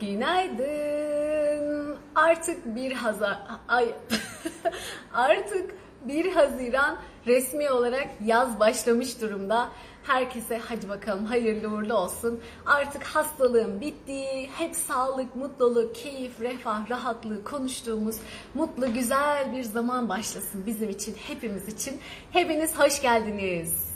[0.00, 1.96] Günaydın.
[2.14, 3.94] Artık bir Hazar ay
[5.14, 5.74] artık
[6.04, 9.68] 1 Haziran resmi olarak yaz başlamış durumda.
[10.02, 12.40] Herkese hadi bakalım hayırlı uğurlu olsun.
[12.66, 18.16] Artık hastalığın bittiği, hep sağlık, mutluluk, keyif, refah, rahatlığı konuştuğumuz
[18.54, 22.00] mutlu güzel bir zaman başlasın bizim için, hepimiz için.
[22.30, 23.89] Hepiniz hoş geldiniz.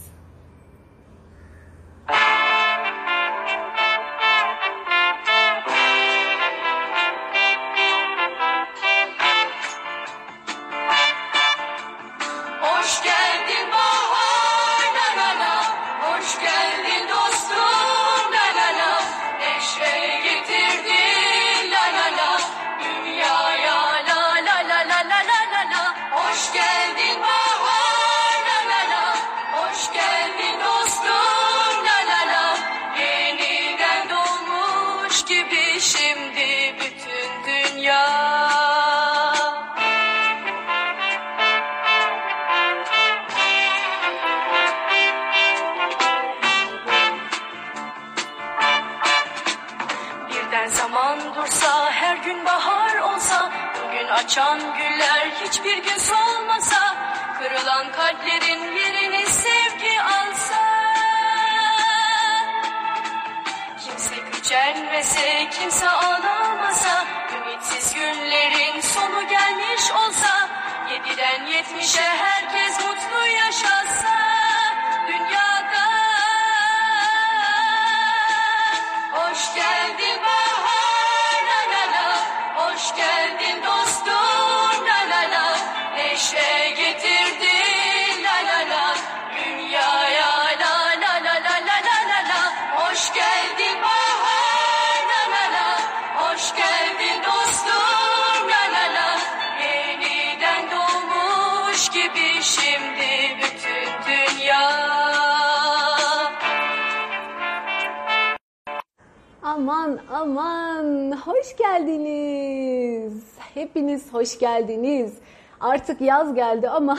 [110.24, 113.24] Aman hoş geldiniz.
[113.54, 115.12] Hepiniz hoş geldiniz.
[115.60, 116.98] Artık yaz geldi ama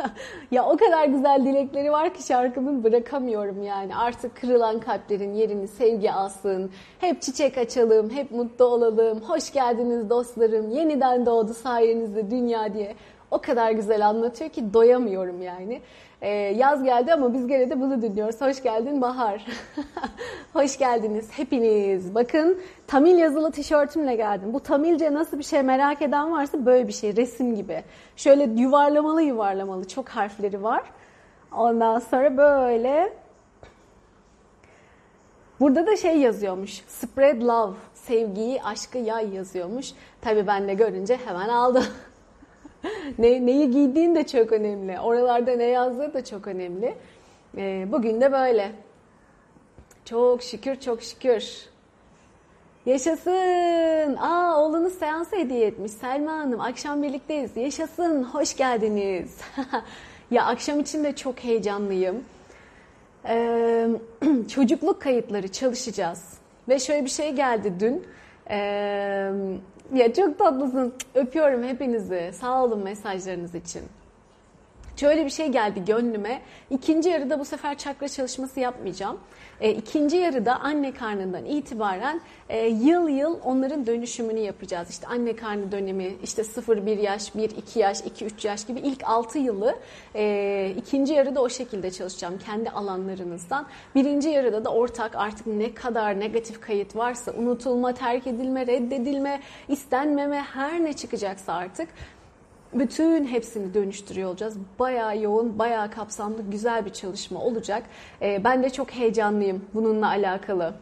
[0.50, 3.96] ya o kadar güzel dilekleri var ki şarkımın bırakamıyorum yani.
[3.96, 6.70] Artık kırılan kalplerin yerini sevgi alsın.
[7.00, 9.20] Hep çiçek açalım, hep mutlu olalım.
[9.20, 10.70] Hoş geldiniz dostlarım.
[10.70, 12.94] Yeniden doğdu sayenizde dünya diye.
[13.30, 15.80] O kadar güzel anlatıyor ki doyamıyorum yani.
[16.22, 18.40] Ee, yaz geldi ama biz gene de bunu dinliyoruz.
[18.40, 19.46] Hoş geldin Bahar.
[20.52, 22.14] Hoş geldiniz hepiniz.
[22.14, 24.54] Bakın Tamil yazılı tişörtümle geldim.
[24.54, 27.84] Bu Tamilce nasıl bir şey merak eden varsa böyle bir şey resim gibi.
[28.16, 30.82] Şöyle yuvarlamalı yuvarlamalı çok harfleri var.
[31.52, 33.12] Ondan sonra böyle
[35.60, 36.84] Burada da şey yazıyormuş.
[36.88, 37.74] Spread love.
[37.94, 39.92] Sevgiyi, aşkı yay yazıyormuş.
[40.20, 41.84] Tabii ben de görünce hemen aldım.
[43.18, 45.00] ne, neyi giydiğin de çok önemli.
[45.00, 46.94] Oralarda ne yazdığı da çok önemli.
[47.56, 48.72] Ee, bugün de böyle.
[50.04, 51.70] Çok şükür, çok şükür.
[52.86, 54.16] Yaşasın.
[54.16, 55.92] Aa oğlunuz seansa hediye etmiş.
[55.92, 57.56] Selma Hanım akşam birlikteyiz.
[57.56, 58.24] Yaşasın.
[58.24, 59.38] Hoş geldiniz.
[60.30, 62.24] ya akşam için de çok heyecanlıyım.
[63.28, 63.88] Ee,
[64.48, 66.24] çocukluk kayıtları çalışacağız.
[66.68, 68.04] Ve şöyle bir şey geldi dün.
[68.50, 69.30] Ee,
[69.94, 70.94] ya çok tatlısın.
[71.14, 72.30] Öpüyorum hepinizi.
[72.32, 73.82] Sağ olun mesajlarınız için.
[75.00, 76.40] Şöyle bir şey geldi gönlüme.
[76.70, 79.20] İkinci yarıda bu sefer çakra çalışması yapmayacağım.
[79.60, 84.90] E, ikinci yarıda anne karnından itibaren e, yıl yıl onların dönüşümünü yapacağız.
[84.90, 89.74] İşte anne karnı dönemi, işte 0-1 yaş, 1-2 yaş, 2-3 yaş gibi ilk 6 yılı
[90.14, 93.66] e, ikinci yarıda o şekilde çalışacağım kendi alanlarınızdan.
[93.94, 100.40] Birinci yarıda da ortak artık ne kadar negatif kayıt varsa unutulma, terk edilme, reddedilme, istenmeme
[100.40, 101.88] her ne çıkacaksa artık
[102.72, 104.56] bütün hepsini dönüştürüyor olacağız.
[104.78, 107.82] Bayağı yoğun, bayağı kapsamlı, güzel bir çalışma olacak.
[108.22, 110.74] Ee, ben de çok heyecanlıyım bununla alakalı.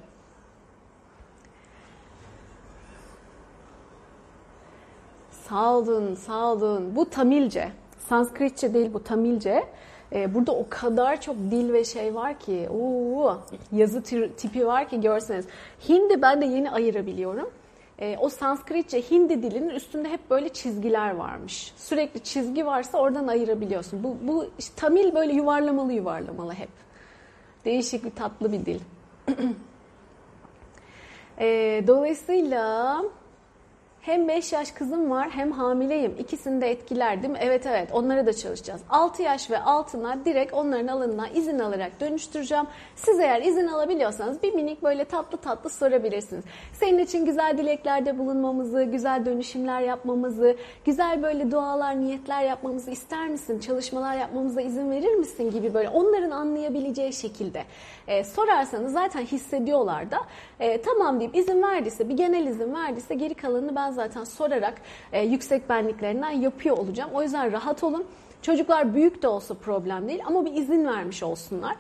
[5.31, 6.97] Sağ olun, sağ olun.
[6.97, 7.69] Bu Tamilce.
[7.99, 9.65] Sanskritçe değil bu Tamilce.
[10.13, 13.37] Ee, burada o kadar çok dil ve şey var ki, oo,
[13.73, 14.03] yazı
[14.37, 15.47] tipi var ki görseniz.
[15.89, 17.51] Hindi ben de yeni ayırabiliyorum.
[18.01, 21.73] E, o Sanskritçe Hindi dilinin üstünde hep böyle çizgiler varmış.
[21.77, 24.05] Sürekli çizgi varsa oradan ayırabiliyorsun.
[24.05, 26.71] Bu, bu işte Tamil böyle yuvarlamalı yuvarlamalı hep.
[27.65, 28.81] Değişik bir tatlı bir dil.
[31.39, 33.03] e, dolayısıyla
[34.09, 36.15] Hem 5 yaş kızım var hem hamileyim.
[36.19, 37.39] İkisini de etkiler değil mi?
[37.43, 38.81] Evet evet onlara da çalışacağız.
[38.91, 42.65] 6 yaş ve altına direkt onların alanına izin alarak dönüştüreceğim.
[42.97, 46.45] Siz eğer izin alabiliyorsanız bir minik böyle tatlı tatlı sorabilirsiniz.
[46.73, 53.61] Senin için güzel dileklerde bulunmamızı, güzel dönüşümler yapmamızı, güzel böyle dualar, niyetler yapmamızı ister misin?
[53.61, 57.65] Çalışmalar yapmamıza izin verir misin gibi böyle onların anlayabileceği şekilde
[58.07, 60.19] e, sorarsanız zaten hissediyorlar da
[60.61, 64.75] e, tamam deyip izin verdiyse bir genel izin verdiyse geri kalanını ben zaten sorarak
[65.13, 67.11] e, yüksek benliklerinden yapıyor olacağım.
[67.15, 68.05] O yüzden rahat olun.
[68.43, 71.77] Çocuklar büyük de olsa problem değil ama bir izin vermiş olsunlar.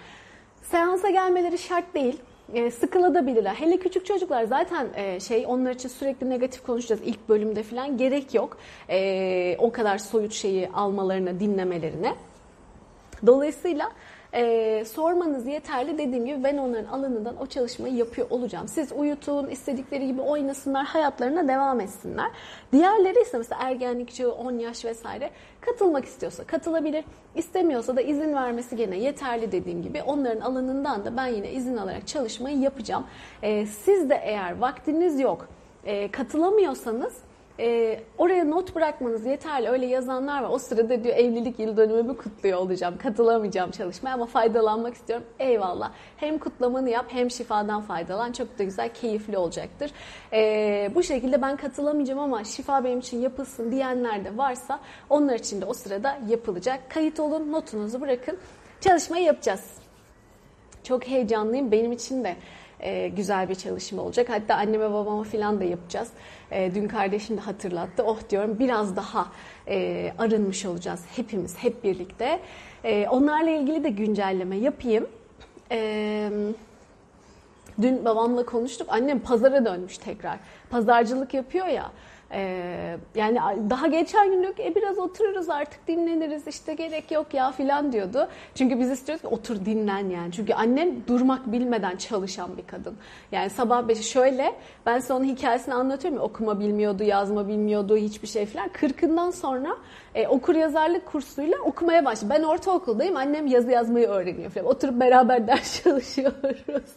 [0.62, 2.20] Seansa gelmeleri şart değil.
[2.54, 3.54] E, sıkılabilirler.
[3.54, 8.34] Hele küçük çocuklar zaten e, şey onlar için sürekli negatif konuşacağız ilk bölümde falan gerek
[8.34, 8.58] yok.
[8.90, 12.14] E, o kadar soyut şeyi almalarına, dinlemelerine.
[13.26, 13.92] Dolayısıyla
[14.34, 15.98] e, sormanız yeterli.
[15.98, 18.69] Dediğim gibi ben onların alanından o çalışmayı yapıyor olacağım.
[18.69, 22.30] Siz uyutun, istedikleri gibi oynasınlar, hayatlarına devam etsinler.
[22.72, 25.30] Diğerleri ise mesela ergenlik çağı, 10 yaş vesaire
[25.60, 27.04] katılmak istiyorsa katılabilir.
[27.34, 30.02] İstemiyorsa da izin vermesi gene yeterli dediğim gibi.
[30.02, 33.04] Onların alanından da ben yine izin alarak çalışmayı yapacağım.
[33.42, 35.48] E, siz de eğer vaktiniz yok,
[35.84, 37.27] e, katılamıyorsanız
[37.60, 39.69] e, oraya not bırakmanız yeterli.
[39.69, 40.49] Öyle yazanlar var.
[40.50, 42.99] O sırada diyor evlilik yıl dönümümü kutluyor olacağım.
[42.99, 45.26] Katılamayacağım çalışmaya ama faydalanmak istiyorum.
[45.38, 45.93] Eyvallah.
[46.16, 48.32] Hem kutlamanı yap hem şifadan faydalan.
[48.32, 49.90] Çok da güzel, keyifli olacaktır.
[50.32, 54.81] E, bu şekilde ben katılamayacağım ama şifa benim için yapılsın diyenler de varsa
[55.11, 56.81] onlar için de o sırada yapılacak.
[56.90, 58.38] Kayıt olun, notunuzu bırakın.
[58.81, 59.64] Çalışmayı yapacağız.
[60.84, 61.72] Çok heyecanlıyım.
[61.72, 62.37] Benim için de
[62.81, 64.28] e, güzel bir çalışma olacak.
[64.31, 66.08] Hatta anneme babama falan da yapacağız.
[66.50, 68.02] E, dün kardeşim de hatırlattı.
[68.02, 69.26] Oh diyorum biraz daha
[69.68, 72.40] e, arınmış olacağız hepimiz hep birlikte.
[72.84, 75.06] E, onlarla ilgili de güncelleme yapayım.
[75.70, 76.30] E,
[77.82, 78.88] dün babamla konuştuk.
[78.90, 80.38] Annem pazara dönmüş tekrar.
[80.70, 81.90] Pazarcılık yapıyor ya.
[82.32, 83.38] Ee, yani
[83.70, 87.92] daha geçen gün diyor ki e, biraz otururuz artık dinleniriz işte gerek yok ya filan
[87.92, 88.28] diyordu.
[88.54, 90.32] Çünkü biz istiyoruz ki otur dinlen yani.
[90.32, 92.96] Çünkü annem durmak bilmeden çalışan bir kadın.
[93.32, 94.54] Yani sabah beşi şöyle
[94.86, 98.69] ben size onun hikayesini anlatıyorum ya okuma bilmiyordu, yazma bilmiyordu hiçbir şey filan.
[98.69, 99.76] Kırkından sonra
[100.14, 102.30] e, okur yazarlık kursuyla okumaya başladı.
[102.34, 104.66] Ben ortaokuldayım annem yazı yazmayı öğreniyor filan.
[104.66, 106.92] Oturup beraber ders çalışıyoruz.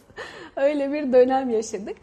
[0.56, 1.96] Öyle bir dönem yaşadık.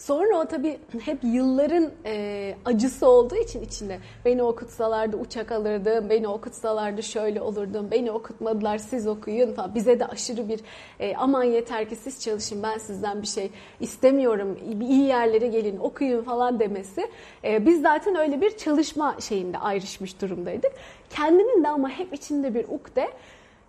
[0.00, 6.28] Sonra o tabii hep yılların e, acısı olduğu için içinde beni okutsalardı uçak alırdım, beni
[6.28, 9.74] okutsalardı şöyle olurdum, beni okutmadılar siz okuyun falan.
[9.74, 10.60] Bize de aşırı bir
[11.00, 13.50] e, aman yeter ki siz çalışın ben sizden bir şey
[13.80, 17.10] istemiyorum, iyi yerlere gelin okuyun falan demesi.
[17.44, 20.72] E, biz zaten öyle bir çalışma şeyinde ayrışmış durumdaydık.
[21.10, 23.08] Kendinin de ama hep içinde bir ukde.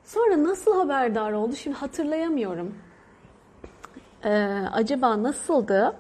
[0.06, 2.76] Sonra nasıl haberdar oldu şimdi hatırlayamıyorum.
[4.26, 4.30] Ee,
[4.72, 5.96] acaba nasıldı?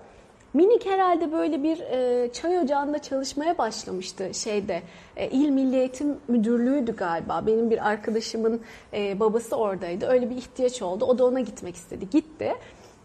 [0.53, 4.81] Minik herhalde böyle bir e, çay ocağında çalışmaya başlamıştı şeyde.
[5.17, 7.43] E, İl Milli Eğitim Müdürlüğü'ydü galiba.
[7.47, 8.61] Benim bir arkadaşımın
[8.93, 10.07] e, babası oradaydı.
[10.07, 11.05] Öyle bir ihtiyaç oldu.
[11.05, 12.09] O da ona gitmek istedi.
[12.09, 12.55] Gitti.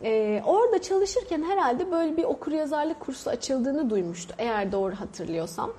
[0.03, 4.35] E, orada çalışırken herhalde böyle bir okur yazarlık kursu açıldığını duymuştu.
[4.39, 5.73] Eğer doğru hatırlıyorsam.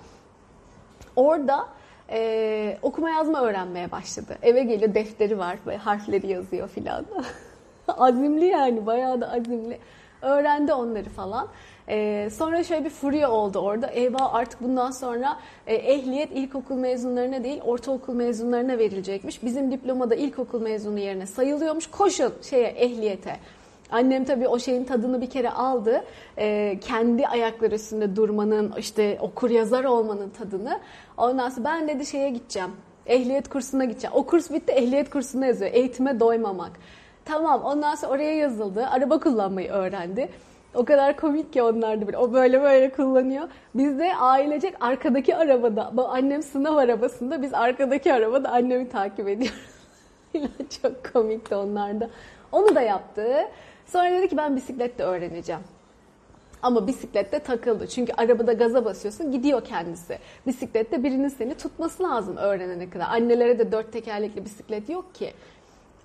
[1.16, 1.68] Orada
[2.10, 4.38] e, okuma yazma öğrenmeye başladı.
[4.42, 7.06] Eve geliyor defteri var ve harfleri yazıyor filan.
[7.88, 9.80] azimli yani bayağı da azimli.
[10.22, 11.48] Öğrendi onları falan.
[11.90, 13.88] Ee, sonra şöyle bir furya oldu orada.
[13.88, 19.44] Eyvah artık bundan sonra e, ehliyet ilkokul mezunlarına değil ortaokul mezunlarına verilecekmiş.
[19.44, 21.88] Bizim diplomada ilkokul mezunu yerine sayılıyormuş.
[21.88, 23.36] Koşun şeye ehliyete.
[23.92, 26.04] Annem tabii o şeyin tadını bir kere aldı.
[26.38, 30.80] Ee, kendi ayakları üstünde durmanın, işte okur yazar olmanın tadını.
[31.18, 32.72] Ondan sonra ben dedi şeye gideceğim.
[33.06, 34.16] Ehliyet kursuna gideceğim.
[34.16, 35.72] O kurs bitti ehliyet kursuna yazıyor.
[35.74, 36.72] Eğitime doymamak.
[37.28, 38.88] Tamam ondan sonra oraya yazıldı.
[38.88, 40.30] Araba kullanmayı öğrendi.
[40.74, 42.18] O kadar komik ki onlar da böyle.
[42.18, 43.50] O böyle böyle kullanıyor.
[43.76, 45.92] Biz de ailecek arkadaki arabada.
[46.10, 49.60] Annem sınav arabasında biz arkadaki arabada annemi takip ediyoruz.
[50.82, 52.10] Çok komikti onlar da.
[52.52, 53.38] Onu da yaptı.
[53.86, 55.62] Sonra dedi ki ben bisiklet de öğreneceğim.
[56.62, 57.88] Ama bisiklette takıldı.
[57.88, 60.18] Çünkü arabada gaza basıyorsun gidiyor kendisi.
[60.48, 63.06] Bisiklette birinin seni tutması lazım öğrenene kadar.
[63.10, 65.34] Annelere de dört tekerlekli bisiklet yok ki.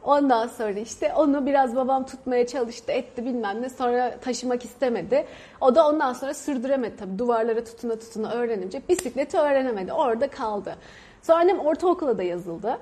[0.04, 5.26] Ondan sonra işte onu biraz babam tutmaya çalıştı etti bilmem ne sonra taşımak istemedi.
[5.60, 10.76] O da ondan sonra sürdüremedi tabii duvarlara tutuna tutuna öğrenince bisikleti öğrenemedi orada kaldı.
[11.22, 12.78] Sonra annem ortaokula da yazıldı.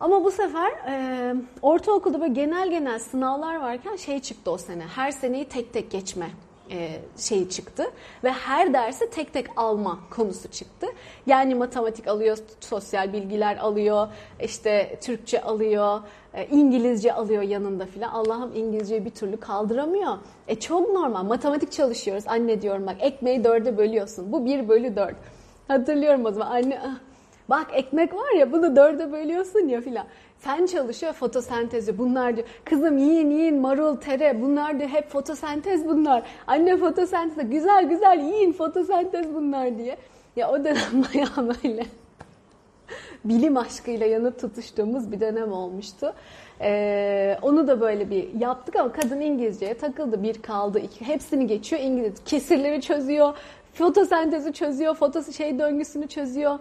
[0.00, 5.10] Ama bu sefer e, ortaokulda böyle genel genel sınavlar varken şey çıktı o sene her
[5.10, 6.30] seneyi tek tek geçme
[6.70, 7.84] e, şeyi çıktı
[8.24, 10.86] ve her dersi tek tek alma konusu çıktı.
[11.26, 14.08] Yani matematik alıyor, sosyal bilgiler alıyor,
[14.42, 16.00] işte Türkçe alıyor,
[16.50, 18.10] İngilizce alıyor yanında filan.
[18.10, 20.16] Allah'ım İngilizceyi bir türlü kaldıramıyor.
[20.48, 21.24] E çok normal.
[21.24, 22.24] Matematik çalışıyoruz.
[22.26, 24.32] Anne diyorum bak ekmeği dörde bölüyorsun.
[24.32, 25.16] Bu bir bölü dört.
[25.68, 26.98] Hatırlıyorum o zaman anne ah,
[27.48, 30.06] bak ekmek var ya bunu dörde bölüyorsun ya filan.
[30.38, 32.48] Sen çalışıyor fotosentezi bunlar diyor.
[32.64, 34.90] Kızım yiyin yiyin marul, tere bunlar diyor.
[34.90, 36.22] Hep fotosentez bunlar.
[36.46, 39.96] Anne fotosentez güzel güzel yiyin fotosentez bunlar diye.
[40.36, 41.86] Ya o dönem bayağı böyle
[43.24, 46.14] bilim aşkıyla yanıp tutuştuğumuz bir dönem olmuştu.
[46.60, 50.22] Ee, onu da böyle bir yaptık ama kadın İngilizceye takıldı.
[50.22, 51.04] Bir kaldı, iki.
[51.04, 52.14] Hepsini geçiyor İngiliz.
[52.24, 53.36] Kesirleri çözüyor,
[53.72, 56.58] fotosentezi çözüyor, fotos şey döngüsünü çözüyor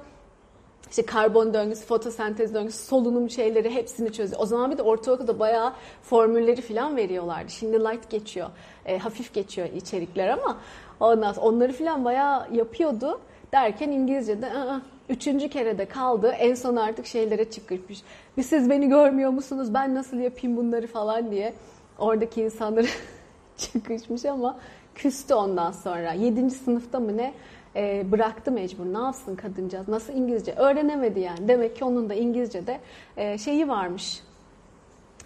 [0.91, 4.41] işte karbon döngüsü, fotosentez döngüsü, solunum şeyleri hepsini çözüyor.
[4.41, 7.51] O zaman bir de ortaokulda bayağı formülleri falan veriyorlardı.
[7.51, 8.49] Şimdi light geçiyor,
[8.85, 10.57] e, hafif geçiyor içerikler ama
[10.99, 13.19] ondan onları falan bayağı yapıyordu.
[13.51, 16.27] Derken İngilizce'de ı-ı, üçüncü kere de kaldı.
[16.39, 18.01] En son artık şeylere çıkmış.
[18.37, 19.73] Bir siz beni görmüyor musunuz?
[19.73, 21.53] Ben nasıl yapayım bunları falan diye.
[21.99, 22.87] Oradaki insanları
[23.57, 24.59] çıkışmış ama
[24.95, 26.13] küstü ondan sonra.
[26.13, 27.33] Yedinci sınıfta mı ne?
[27.75, 28.85] e, bıraktı mecbur.
[28.85, 29.87] Ne yapsın kadıncağız?
[29.87, 30.53] Nasıl İngilizce?
[30.53, 31.47] Öğrenemedi yani.
[31.47, 32.79] Demek ki onun da İngilizce'de
[33.17, 34.19] e, şeyi varmış.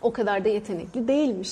[0.02, 1.52] O kadar da yetenekli değilmiş.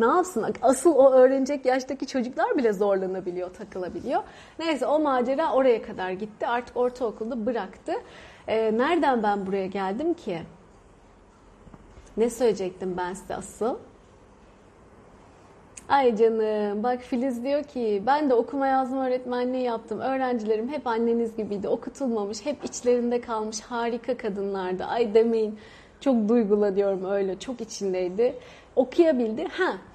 [0.00, 0.46] Ne yapsın?
[0.62, 4.22] Asıl o öğrenecek yaştaki çocuklar bile zorlanabiliyor, takılabiliyor.
[4.58, 6.46] Neyse o macera oraya kadar gitti.
[6.46, 7.92] Artık ortaokulda bıraktı.
[8.48, 10.38] E, nereden ben buraya geldim ki?
[12.16, 13.76] Ne söyleyecektim ben size asıl?
[15.88, 20.00] Ay canım bak Filiz diyor ki ben de okuma yazma öğretmenliği yaptım.
[20.00, 21.68] Öğrencilerim hep anneniz gibiydi.
[21.68, 24.84] Okutulmamış, hep içlerinde kalmış harika kadınlardı.
[24.84, 25.58] Ay demeyin.
[26.00, 27.38] Çok duygulanıyorum öyle.
[27.38, 28.34] Çok içindeydi.
[28.76, 29.44] Okuyabildi.
[29.44, 29.89] Ha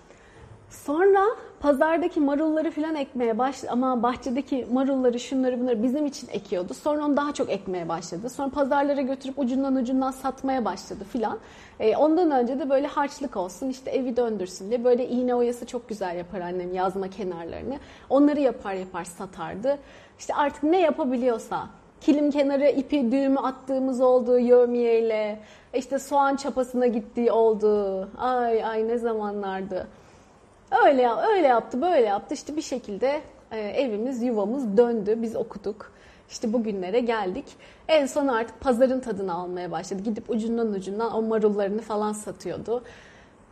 [0.84, 1.26] Sonra
[1.60, 6.74] pazardaki marulları falan ekmeye başladı ama bahçedeki marulları şunları bunları bizim için ekiyordu.
[6.74, 8.30] Sonra onu daha çok ekmeye başladı.
[8.30, 11.40] Sonra pazarlara götürüp ucundan ucundan satmaya başladı filan.
[11.80, 15.90] E, ondan önce de böyle harçlık olsun işte evi döndürsün diye böyle iğne oyası çok
[15.90, 17.78] güzel yapar annem yazma kenarlarını.
[18.10, 19.78] Onları yapar yapar satardı.
[20.20, 21.68] İşte artık ne yapabiliyorsa
[22.02, 25.40] kilim kenarı ipi düğümü attığımız oldu yövmiyeyle
[25.74, 28.10] işte soğan çapasına gittiği oldu.
[28.18, 29.88] Ay ay ne zamanlardı.
[30.86, 32.34] Öyle öyle yaptı, böyle yaptı.
[32.34, 35.16] İşte bir şekilde e, evimiz, yuvamız döndü.
[35.22, 35.92] Biz okuduk.
[36.30, 37.46] İşte bugünlere geldik.
[37.88, 40.02] En son artık pazarın tadını almaya başladı.
[40.04, 42.84] Gidip ucundan ucundan o marullarını falan satıyordu.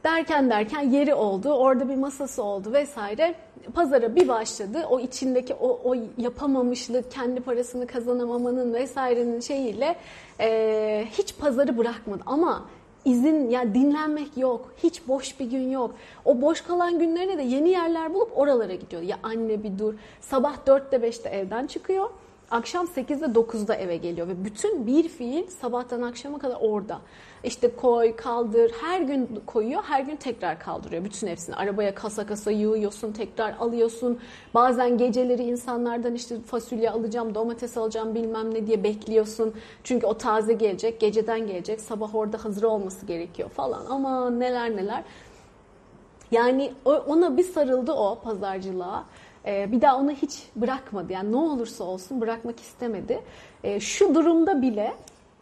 [0.03, 3.35] Derken derken yeri oldu, orada bir masası oldu vesaire.
[3.73, 4.85] Pazara bir başladı.
[4.89, 9.95] O içindeki o, o yapamamışlık, kendi parasını kazanamamanın vesairenin şeyiyle
[10.39, 12.23] e, hiç pazarı bırakmadı.
[12.25, 12.65] Ama
[13.05, 14.73] izin ya dinlenmek yok.
[14.83, 15.95] Hiç boş bir gün yok.
[16.25, 19.01] O boş kalan günlerine de yeni yerler bulup oralara gidiyor.
[19.01, 19.93] Ya anne bir dur.
[20.21, 22.09] Sabah 4'te 5'te evden çıkıyor.
[22.53, 26.99] Akşam 8'de 9'da eve geliyor ve bütün bir fiil sabahtan akşama kadar orada.
[27.43, 31.55] İşte koy, kaldır, her gün koyuyor, her gün tekrar kaldırıyor bütün hepsini.
[31.55, 34.19] Arabaya kasa kasa yığıyorsun, tekrar alıyorsun.
[34.53, 39.53] Bazen geceleri insanlardan işte fasulye alacağım, domates alacağım bilmem ne diye bekliyorsun.
[39.83, 43.85] Çünkü o taze gelecek, geceden gelecek, sabah orada hazır olması gerekiyor falan.
[43.89, 45.03] Ama neler neler.
[46.31, 49.03] Yani ona bir sarıldı o pazarcılığa.
[49.45, 51.13] Ee, bir daha onu hiç bırakmadı.
[51.13, 53.19] Yani ne olursa olsun bırakmak istemedi.
[53.63, 54.93] Ee, şu durumda bile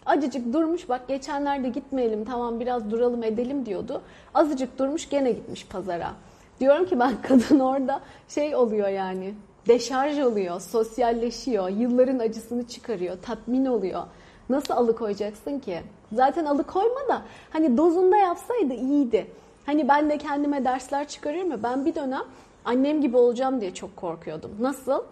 [0.06, 4.02] acıcık durmuş bak geçenlerde gitmeyelim tamam biraz duralım edelim diyordu.
[4.34, 6.14] Azıcık durmuş gene gitmiş pazara.
[6.60, 9.34] Diyorum ki ben kadın orada şey oluyor yani
[9.68, 14.04] deşarj oluyor, sosyalleşiyor, yılların acısını çıkarıyor, tatmin oluyor.
[14.50, 15.82] Nasıl alıkoyacaksın ki?
[16.14, 19.28] Zaten alıkoyma da hani dozunda yapsaydı iyiydi.
[19.66, 22.24] Hani ben de kendime dersler çıkarıyorum ya ben bir dönem
[22.66, 24.52] annem gibi olacağım diye çok korkuyordum.
[24.60, 25.04] Nasıl?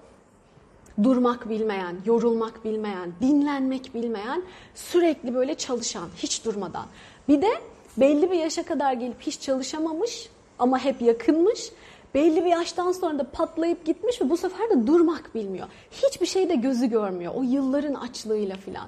[1.03, 4.43] Durmak bilmeyen, yorulmak bilmeyen, dinlenmek bilmeyen,
[4.75, 6.85] sürekli böyle çalışan, hiç durmadan.
[7.27, 7.49] Bir de
[7.97, 10.29] belli bir yaşa kadar gelip hiç çalışamamış
[10.59, 11.71] ama hep yakınmış.
[12.13, 15.67] Belli bir yaştan sonra da patlayıp gitmiş ve bu sefer de durmak bilmiyor.
[15.91, 17.33] Hiçbir şeyde gözü görmüyor.
[17.35, 18.87] O yılların açlığıyla filan.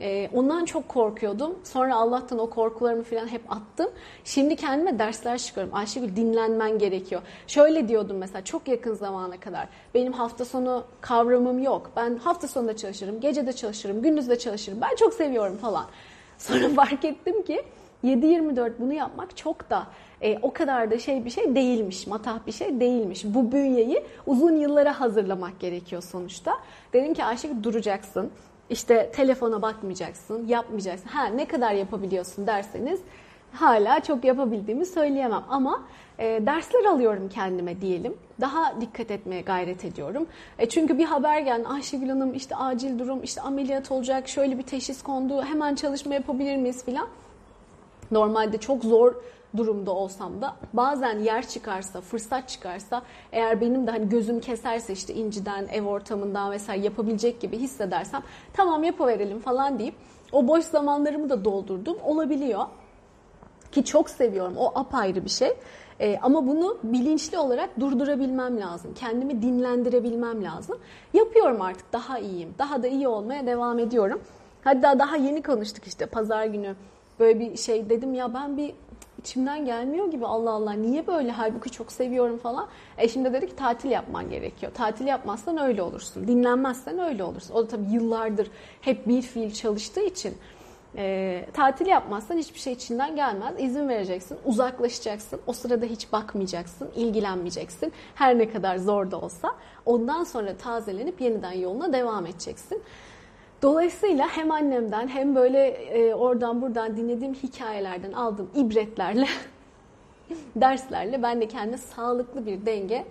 [0.00, 1.58] Ee, ondan çok korkuyordum.
[1.64, 3.90] Sonra Allah'tan o korkularımı falan hep attım.
[4.24, 5.74] Şimdi kendime dersler çıkıyorum.
[5.74, 7.22] Ayşegül dinlenmen gerekiyor.
[7.46, 9.68] Şöyle diyordum mesela çok yakın zamana kadar.
[9.94, 11.90] Benim hafta sonu kavramım yok.
[11.96, 14.80] Ben hafta sonunda çalışırım, gece de çalışırım, gündüz de çalışırım.
[14.80, 15.86] Ben çok seviyorum falan.
[16.38, 17.62] Sonra fark ettim ki
[18.04, 19.86] 7-24 bunu yapmak çok da
[20.22, 23.24] e, o kadar da şey bir şey değilmiş, matah bir şey değilmiş.
[23.24, 26.58] Bu bünyeyi uzun yıllara hazırlamak gerekiyor sonuçta.
[26.92, 28.30] Dedim ki Ayşegül duracaksın
[28.72, 31.08] işte telefona bakmayacaksın, yapmayacaksın.
[31.08, 33.00] Ha ne kadar yapabiliyorsun derseniz
[33.52, 35.82] hala çok yapabildiğimi söyleyemem ama
[36.18, 38.14] e, dersler alıyorum kendime diyelim.
[38.40, 40.26] Daha dikkat etmeye gayret ediyorum.
[40.58, 41.68] E, çünkü bir haber geldi.
[41.68, 46.56] Ayşegül Hanım işte acil durum, işte ameliyat olacak, şöyle bir teşhis kondu, hemen çalışma yapabilir
[46.56, 47.08] miyiz filan.
[48.10, 49.14] Normalde çok zor
[49.56, 55.14] durumda olsam da bazen yer çıkarsa, fırsat çıkarsa eğer benim de hani gözüm keserse işte
[55.14, 59.94] inciden, ev ortamından vesaire yapabilecek gibi hissedersem tamam yapıverelim falan deyip
[60.32, 62.64] o boş zamanlarımı da doldurdum olabiliyor.
[63.72, 64.54] Ki çok seviyorum.
[64.56, 65.52] O apayrı bir şey.
[66.00, 68.94] Ee, ama bunu bilinçli olarak durdurabilmem lazım.
[68.94, 70.78] Kendimi dinlendirebilmem lazım.
[71.14, 71.92] Yapıyorum artık.
[71.92, 72.54] Daha iyiyim.
[72.58, 74.20] Daha da iyi olmaya devam ediyorum.
[74.64, 76.74] Hatta daha yeni konuştuk işte pazar günü.
[77.20, 78.74] Böyle bir şey dedim ya ben bir
[79.22, 82.68] içimden gelmiyor gibi Allah Allah niye böyle halbuki çok seviyorum falan.
[82.98, 84.72] Eşim de dedi ki tatil yapman gerekiyor.
[84.74, 86.28] Tatil yapmazsan öyle olursun.
[86.28, 87.54] Dinlenmezsen öyle olursun.
[87.54, 88.50] O da tabii yıllardır
[88.80, 90.34] hep bir fiil çalıştığı için
[90.96, 93.54] e, tatil yapmazsan hiçbir şey içinden gelmez.
[93.58, 95.40] İzin vereceksin, uzaklaşacaksın.
[95.46, 97.92] O sırada hiç bakmayacaksın, ilgilenmeyeceksin.
[98.14, 99.54] Her ne kadar zor da olsa.
[99.86, 102.82] Ondan sonra tazelenip yeniden yoluna devam edeceksin.
[103.62, 109.26] Dolayısıyla hem annemden hem böyle e, oradan buradan dinlediğim hikayelerden aldığım ibretlerle,
[110.56, 113.04] derslerle ben de kendi sağlıklı bir denge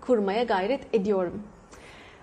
[0.00, 1.42] kurmaya gayret ediyorum.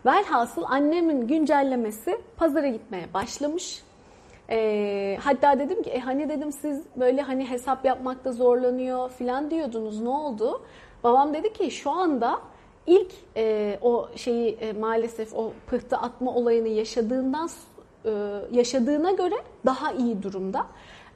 [0.05, 3.83] Velhasıl annemin güncellemesi pazara gitmeye başlamış.
[4.49, 10.01] E, hatta dedim ki e, hani dedim siz böyle hani hesap yapmakta zorlanıyor filan diyordunuz
[10.01, 10.61] ne oldu?
[11.03, 12.39] Babam dedi ki şu anda
[12.87, 17.49] ilk e, o şeyi e, maalesef o pıhtı atma olayını yaşadığından
[18.05, 18.11] e,
[18.51, 20.67] yaşadığına göre daha iyi durumda.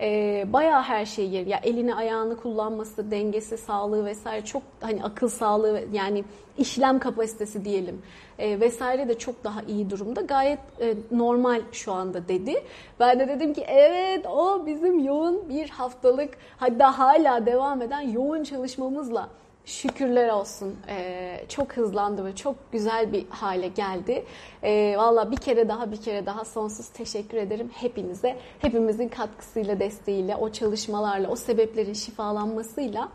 [0.02, 1.46] E, bayağı her şey yer.
[1.48, 6.24] Ya elini ayağını kullanması, dengesi, sağlığı vesaire çok hani akıl sağlığı yani
[6.58, 8.02] işlem kapasitesi diyelim
[8.40, 10.22] e, vesaire de çok daha iyi durumda.
[10.22, 12.64] Gayet e, normal şu anda dedi.
[13.00, 18.44] Ben de dedim ki evet o bizim yoğun bir haftalık hatta hala devam eden yoğun
[18.44, 19.30] çalışmamızla
[19.66, 20.76] Şükürler olsun.
[20.88, 24.26] Ee, çok hızlandı ve çok güzel bir hale geldi.
[24.64, 28.38] Ee, Valla bir kere daha bir kere daha sonsuz teşekkür ederim hepinize.
[28.60, 33.10] Hepimizin katkısıyla, desteğiyle, o çalışmalarla, o sebeplerin şifalanmasıyla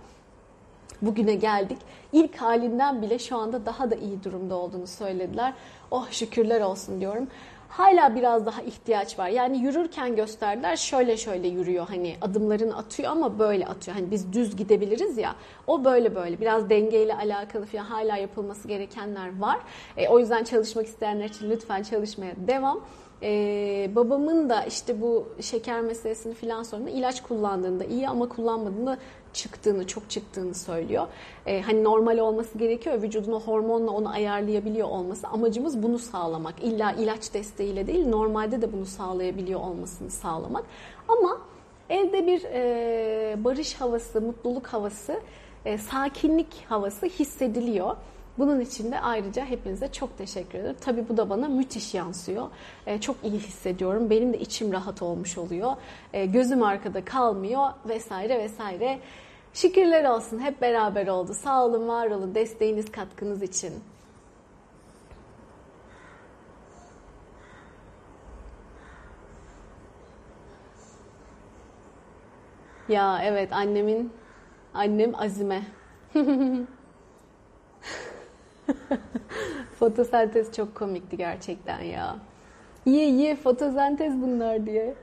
[1.03, 1.79] bugüne geldik.
[2.13, 5.55] İlk halinden bile şu anda daha da iyi durumda olduğunu söylediler.
[5.91, 7.29] Oh şükürler olsun diyorum
[7.69, 9.29] hala biraz daha ihtiyaç var.
[9.29, 13.97] Yani yürürken gösterdiler şöyle şöyle yürüyor hani adımlarını atıyor ama böyle atıyor.
[13.97, 15.35] Hani biz düz gidebiliriz ya
[15.67, 19.59] o böyle böyle biraz dengeyle alakalı falan hala yapılması gerekenler var.
[19.97, 22.81] E, o yüzden çalışmak isteyenler için lütfen çalışmaya devam.
[23.23, 28.99] Ee, babamın da işte bu şeker meselesini filan sonra ilaç kullandığında iyi ama kullanmadığında
[29.37, 31.07] çıktığını, çok çıktığını söylüyor.
[31.47, 33.03] Ee, hani normal olması gerekiyor.
[33.03, 35.29] Vücudunu hormonla onu ayarlayabiliyor olması.
[35.29, 36.55] Amacımız bunu sağlamak.
[36.63, 40.65] İlla ilaç desteğiyle değil, normalde de bunu sağlayabiliyor olmasını sağlamak.
[41.09, 41.39] Ama
[41.91, 45.21] evde bir e, barış havası, mutluluk havası,
[45.65, 47.97] e, sakinlik havası hissediliyor.
[48.39, 50.77] Bunun için de ayrıca hepinize çok teşekkür ederim.
[50.81, 52.47] Tabii bu da bana müthiş yansıyor.
[52.87, 54.11] E, çok iyi hissediyorum.
[54.11, 55.73] Benim de içim rahat olmuş oluyor.
[56.13, 58.99] E, gözüm arkada kalmıyor vesaire vesaire.
[59.57, 61.35] Şükürler olsun hep beraber oldu.
[61.35, 63.75] Sağ olun, var olun desteğiniz, katkınız için.
[72.89, 74.13] Ya evet annemin
[74.75, 75.63] annem Azime.
[79.79, 82.17] Fotosentez çok komikti gerçekten ya.
[82.87, 84.95] Ye ye fotosentez bunlar diye.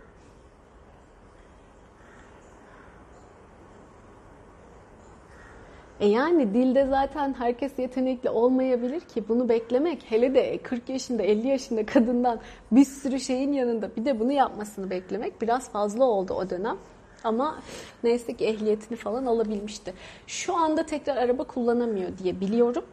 [5.99, 11.47] E yani dilde zaten herkes yetenekli olmayabilir ki bunu beklemek hele de 40 yaşında 50
[11.47, 12.39] yaşında kadından
[12.71, 16.77] bir sürü şeyin yanında bir de bunu yapmasını beklemek biraz fazla oldu o dönem.
[17.23, 17.59] Ama
[18.03, 19.93] neyse ki ehliyetini falan alabilmişti.
[20.27, 22.83] Şu anda tekrar araba kullanamıyor diye biliyorum.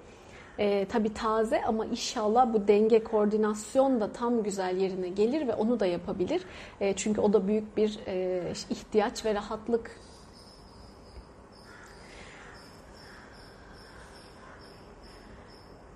[0.58, 5.80] E, tabii taze ama inşallah bu denge koordinasyon da tam güzel yerine gelir ve onu
[5.80, 6.42] da yapabilir.
[6.80, 9.90] E, çünkü o da büyük bir e, ihtiyaç ve rahatlık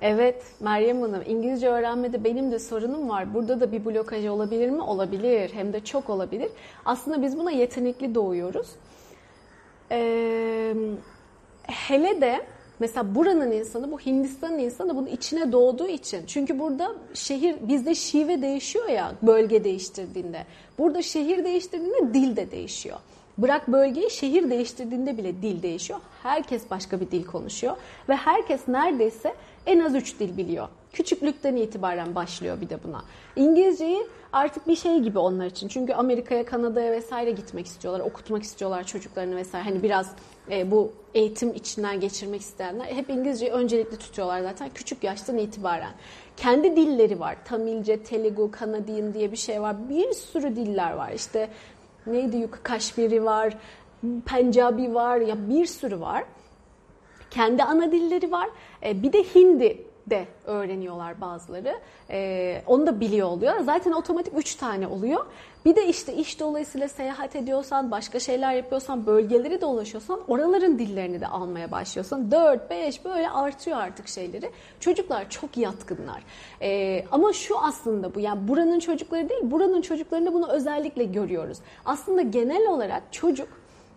[0.04, 3.34] Evet Meryem Hanım İngilizce öğrenmede benim de sorunum var.
[3.34, 4.82] Burada da bir blokaj olabilir mi?
[4.82, 5.50] Olabilir.
[5.54, 6.48] Hem de çok olabilir.
[6.84, 8.66] Aslında biz buna yetenekli doğuyoruz.
[9.90, 10.74] Ee,
[11.62, 12.46] hele de
[12.78, 16.26] mesela buranın insanı, bu Hindistan'ın insanı bunun içine doğduğu için.
[16.26, 20.44] Çünkü burada şehir, bizde şive değişiyor ya bölge değiştirdiğinde.
[20.78, 22.98] Burada şehir değiştirdiğinde dil de değişiyor.
[23.38, 26.00] Bırak bölgeyi şehir değiştirdiğinde bile dil değişiyor.
[26.22, 27.76] Herkes başka bir dil konuşuyor
[28.08, 29.34] ve herkes neredeyse
[29.66, 30.68] en az üç dil biliyor.
[30.92, 33.04] Küçüklükten itibaren başlıyor bir de buna.
[33.36, 35.68] İngilizceyi artık bir şey gibi onlar için.
[35.68, 39.64] Çünkü Amerika'ya, Kanada'ya vesaire gitmek istiyorlar, okutmak istiyorlar çocuklarını vesaire.
[39.64, 40.14] Hani biraz
[40.50, 45.92] e, bu eğitim içinden geçirmek isteyenler hep İngilizceyi öncelikli tutuyorlar zaten küçük yaştan itibaren.
[46.36, 47.36] Kendi dilleri var.
[47.44, 49.88] Tamilce, Telugu, Kanadiyan diye bir şey var.
[49.88, 51.12] Bir sürü diller var.
[51.12, 51.48] İşte
[52.06, 53.56] neydi Kaşmiri var,
[54.26, 56.24] Pencabi var ya bir sürü var.
[57.34, 58.48] Kendi ana dilleri var.
[58.82, 61.78] E, bir de Hindi de öğreniyorlar bazıları.
[62.10, 63.60] Ee, onu da biliyor oluyor.
[63.60, 65.26] Zaten otomatik 3 tane oluyor.
[65.64, 71.26] Bir de işte iş dolayısıyla seyahat ediyorsan, başka şeyler yapıyorsan, bölgeleri dolaşıyorsan oraların dillerini de
[71.26, 74.50] almaya başlıyorsan 4, 5 böyle artıyor artık şeyleri.
[74.80, 76.22] Çocuklar çok yatkınlar.
[76.62, 81.58] Ee, ama şu aslında bu yani buranın çocukları değil, buranın çocuklarında bunu özellikle görüyoruz.
[81.84, 83.48] Aslında genel olarak çocuk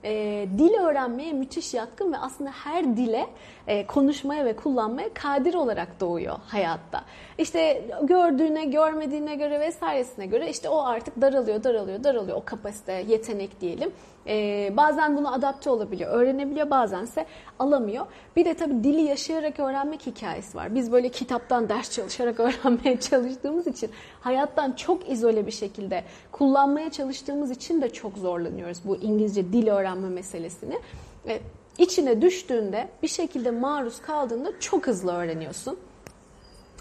[0.03, 3.27] e, dil öğrenmeye müthiş yatkın ve aslında her dile
[3.67, 7.01] e, konuşmaya ve kullanmaya kadir olarak doğuyor hayatta.
[7.37, 13.61] İşte gördüğüne, görmediğine göre vesairesine göre işte o artık daralıyor, daralıyor, daralıyor o kapasite, yetenek
[13.61, 13.91] diyelim.
[14.27, 17.25] Ee, bazen bunu adapte olabiliyor, öğrenebiliyor, bazense
[17.59, 18.05] alamıyor.
[18.35, 20.75] Bir de tabii dili yaşayarak öğrenmek hikayesi var.
[20.75, 27.51] Biz böyle kitaptan ders çalışarak öğrenmeye çalıştığımız için hayattan çok izole bir şekilde kullanmaya çalıştığımız
[27.51, 30.79] için de çok zorlanıyoruz bu İngilizce dil öğrenme meselesini.
[31.27, 31.39] Ee,
[31.77, 35.79] içine düştüğünde bir şekilde maruz kaldığında çok hızlı öğreniyorsun.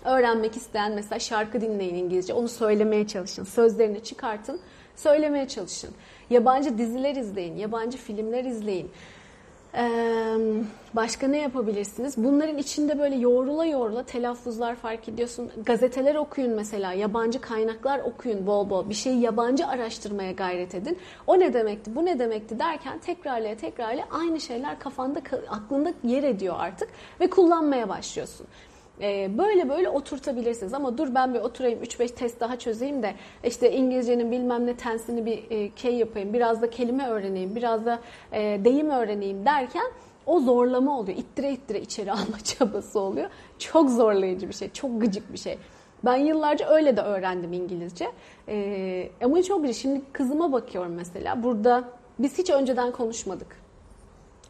[0.06, 4.60] Öğrenmek isteyen mesela şarkı dinleyin İngilizce, onu söylemeye çalışın, sözlerini çıkartın,
[4.96, 5.90] söylemeye çalışın.
[6.30, 8.90] Yabancı diziler izleyin, yabancı filmler izleyin.
[9.74, 10.36] Ee,
[10.94, 12.14] başka ne yapabilirsiniz?
[12.16, 15.50] Bunların içinde böyle yoğrula yoğrula telaffuzlar fark ediyorsun.
[15.66, 18.88] Gazeteler okuyun mesela, yabancı kaynaklar okuyun bol bol.
[18.88, 20.98] Bir şeyi yabancı araştırmaya gayret edin.
[21.26, 26.54] O ne demekti, bu ne demekti derken tekrarlaya tekrarlaya aynı şeyler kafanda, aklında yer ediyor
[26.58, 26.88] artık
[27.20, 28.46] ve kullanmaya başlıyorsun.
[29.00, 33.72] Ee, böyle böyle oturtabilirsiniz ama dur ben bir oturayım 3-5 test daha çözeyim de işte
[33.72, 35.44] İngilizcenin bilmem ne tensini bir
[35.85, 38.00] e, yapayım biraz da kelime öğreneyim biraz da
[38.32, 39.87] e, deyim öğreneyim derken
[40.26, 41.18] o zorlama oluyor.
[41.18, 43.30] İttire ittire içeri alma çabası oluyor.
[43.59, 45.59] Çok zorlayıcı bir şey, çok gıcık bir şey.
[46.04, 48.06] Ben yıllarca öyle de öğrendim İngilizce.
[48.48, 49.76] Ee, ama çok gıcık.
[49.76, 51.42] Şimdi kızıma bakıyorum mesela.
[51.42, 51.85] Burada
[52.18, 53.65] biz hiç önceden konuşmadık.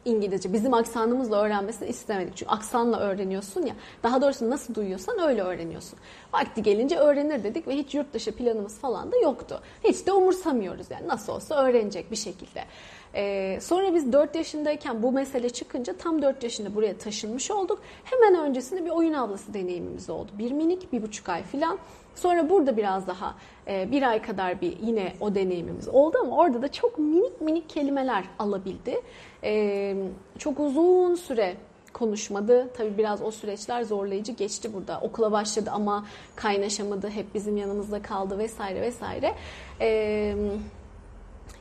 [0.06, 2.36] İngilizce bizim aksanımızla öğrenmesini istemedik.
[2.36, 3.74] Çünkü aksanla öğreniyorsun ya.
[4.02, 5.98] Daha doğrusu nasıl duyuyorsan öyle öğreniyorsun.
[6.32, 9.60] Vakti gelince öğrenir dedik ve hiç yurt dışı planımız falan da yoktu.
[9.84, 12.64] Hiç de umursamıyoruz yani nasıl olsa öğrenecek bir şekilde.
[13.14, 17.82] Ee, sonra biz 4 yaşındayken bu mesele çıkınca tam 4 yaşında buraya taşınmış olduk.
[18.04, 20.30] Hemen öncesinde bir oyun ablası deneyimimiz oldu.
[20.38, 21.78] Bir minik, bir buçuk ay falan.
[22.14, 23.34] Sonra burada biraz daha
[23.68, 27.68] e, bir ay kadar bir yine o deneyimimiz oldu ama orada da çok minik minik
[27.68, 29.00] kelimeler alabildi.
[29.44, 29.94] E,
[30.38, 31.56] çok uzun süre
[31.92, 32.68] konuşmadı.
[32.76, 35.00] Tabii biraz o süreçler zorlayıcı geçti burada.
[35.00, 37.10] Okula başladı ama kaynaşamadı.
[37.10, 39.34] Hep bizim yanımızda kaldı vesaire vesaire.
[39.80, 40.36] Eee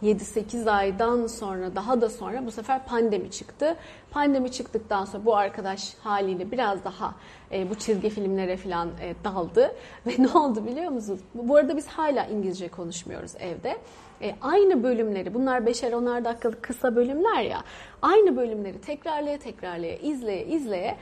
[0.04, 3.76] 7-8 aydan sonra daha da sonra bu sefer pandemi çıktı.
[4.12, 7.16] Pandemi çıktıktan sonra bu arkadaş haliyle biraz daha
[7.52, 9.76] e, bu çizgi filmlere falan e, daldı.
[10.08, 11.20] Ve ne oldu biliyor musunuz?
[11.34, 13.78] Bu arada biz hala İngilizce konuşmuyoruz evde.
[14.22, 17.62] E, aynı bölümleri, bunlar beşer onar dakikalık kısa bölümler ya.
[18.02, 20.98] Aynı bölümleri tekrarlaya tekrarlaya, izleye izleye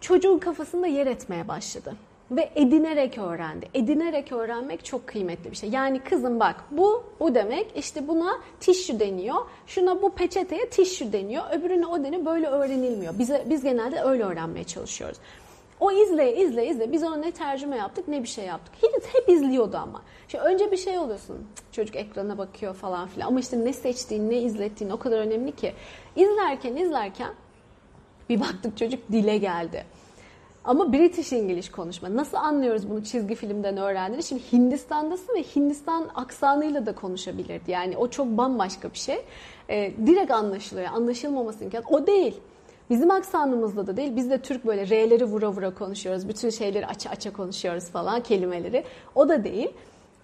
[0.00, 1.94] çocuğun kafasında yer etmeye başladı
[2.30, 3.68] ve edinerek öğrendi.
[3.74, 5.70] Edinerek öğrenmek çok kıymetli bir şey.
[5.70, 9.36] Yani kızım bak bu bu demek işte buna tişü deniyor.
[9.66, 11.42] Şuna bu peçeteye tişü deniyor.
[11.52, 12.24] Öbürüne o deniyor.
[12.24, 13.18] Böyle öğrenilmiyor.
[13.18, 15.18] Bize, biz genelde öyle öğrenmeye çalışıyoruz.
[15.80, 18.74] O izle izle izle biz ona ne tercüme yaptık ne bir şey yaptık.
[18.80, 20.02] Hep, hep izliyordu ama.
[20.28, 21.46] Şimdi önce bir şey oluyorsun.
[21.72, 23.26] Çocuk ekrana bakıyor falan filan.
[23.26, 25.72] Ama işte ne seçtiğin ne izlettiğin o kadar önemli ki.
[26.16, 27.30] İzlerken izlerken
[28.28, 29.84] bir baktık çocuk dile geldi.
[30.66, 32.16] Ama British English konuşma.
[32.16, 34.22] Nasıl anlıyoruz bunu çizgi filmden öğrendiğini?
[34.22, 37.70] Şimdi Hindistan'dasın ve Hindistan aksanıyla da konuşabilirdi.
[37.70, 39.18] Yani o çok bambaşka bir şey.
[39.70, 40.86] Ee, direkt anlaşılıyor.
[40.86, 41.84] Anlaşılmaması imkanı.
[41.90, 42.40] O değil.
[42.90, 44.16] Bizim aksanımızda da değil.
[44.16, 46.28] Biz de Türk böyle R'leri vura vura konuşuyoruz.
[46.28, 48.84] Bütün şeyleri aça aça konuşuyoruz falan kelimeleri.
[49.14, 49.70] O da değil.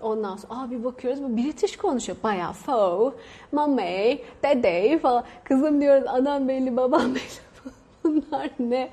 [0.01, 2.19] Ondan sonra Aa, bir bakıyoruz bu British konuşuyor.
[2.23, 3.15] Bayağı fo,
[3.53, 5.25] mame, dede falan.
[5.45, 7.73] Kızım diyoruz anam belli babam belli.
[8.05, 8.91] Bunlar ne?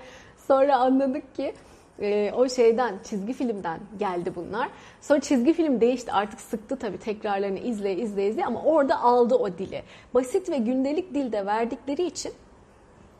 [0.50, 1.54] Sonra anladık ki
[2.02, 4.70] e, o şeyden çizgi filmden geldi bunlar.
[5.02, 9.58] Sonra çizgi film değişti artık sıktı tabii tekrarlarını izleye izleye izleye ama orada aldı o
[9.58, 9.84] dili.
[10.14, 12.32] Basit ve gündelik dilde verdikleri için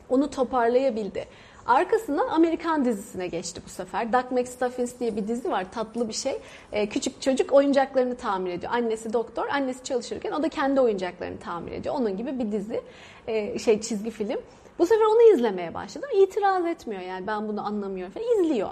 [0.10, 1.26] onu toparlayabildi.
[1.66, 4.14] Arkasından Amerikan dizisine geçti bu sefer.
[4.14, 5.72] Doug McStuffins diye bir dizi var.
[5.72, 6.40] Tatlı bir şey.
[6.72, 8.72] Ee, küçük çocuk oyuncaklarını tamir ediyor.
[8.74, 11.96] Annesi doktor, annesi çalışırken o da kendi oyuncaklarını tamir ediyor.
[11.96, 12.82] Onun gibi bir dizi,
[13.28, 14.40] e, şey çizgi film.
[14.80, 16.10] Bu sefer onu izlemeye başladım.
[16.16, 18.26] İtiraz etmiyor yani ben bunu anlamıyorum falan.
[18.28, 18.70] İzliyor.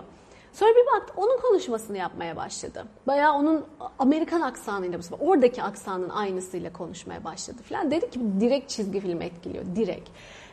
[0.54, 2.86] Sonra bir baktı onun konuşmasını yapmaya başladı.
[3.08, 3.66] Bayağı onun
[4.00, 7.92] Amerikan aksanıyla bu sefer oradaki aksanın aynısıyla konuşmaya başladı falan.
[7.92, 10.10] Dedi ki direkt çizgi film etkiliyor, direkt.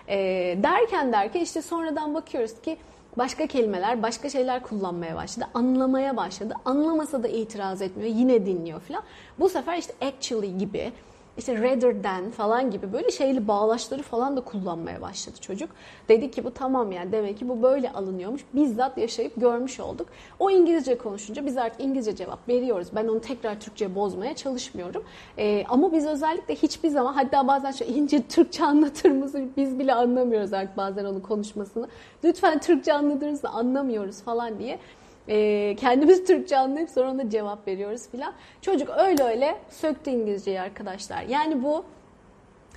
[0.08, 0.16] E,
[0.62, 2.76] derken derken işte sonradan bakıyoruz ki
[3.18, 5.48] başka kelimeler, başka şeyler kullanmaya başladı.
[5.54, 6.54] Anlamaya başladı.
[6.64, 8.14] Anlamasa da itiraz etmiyor.
[8.14, 9.02] Yine dinliyor falan.
[9.38, 10.92] Bu sefer işte actually gibi
[11.38, 15.70] işte rather than falan gibi böyle şeyli bağlaçları falan da kullanmaya başladı çocuk.
[16.08, 18.44] Dedi ki bu tamam yani demek ki bu böyle alınıyormuş.
[18.54, 20.08] Bizzat yaşayıp görmüş olduk.
[20.38, 22.88] O İngilizce konuşunca biz artık İngilizce cevap veriyoruz.
[22.94, 25.04] Ben onu tekrar Türkçe bozmaya çalışmıyorum.
[25.38, 29.94] Ee, ama biz özellikle hiçbir zaman hatta bazen şu ince Türkçe anlatır mısın biz bile
[29.94, 31.88] anlamıyoruz artık bazen onun konuşmasını.
[32.24, 34.78] Lütfen Türkçe anladığınızda anlamıyoruz falan diye
[35.28, 38.32] e, kendimiz Türkçe anlayıp sonra ona cevap veriyoruz filan.
[38.62, 41.22] Çocuk öyle öyle söktü İngilizceyi arkadaşlar.
[41.22, 41.84] Yani bu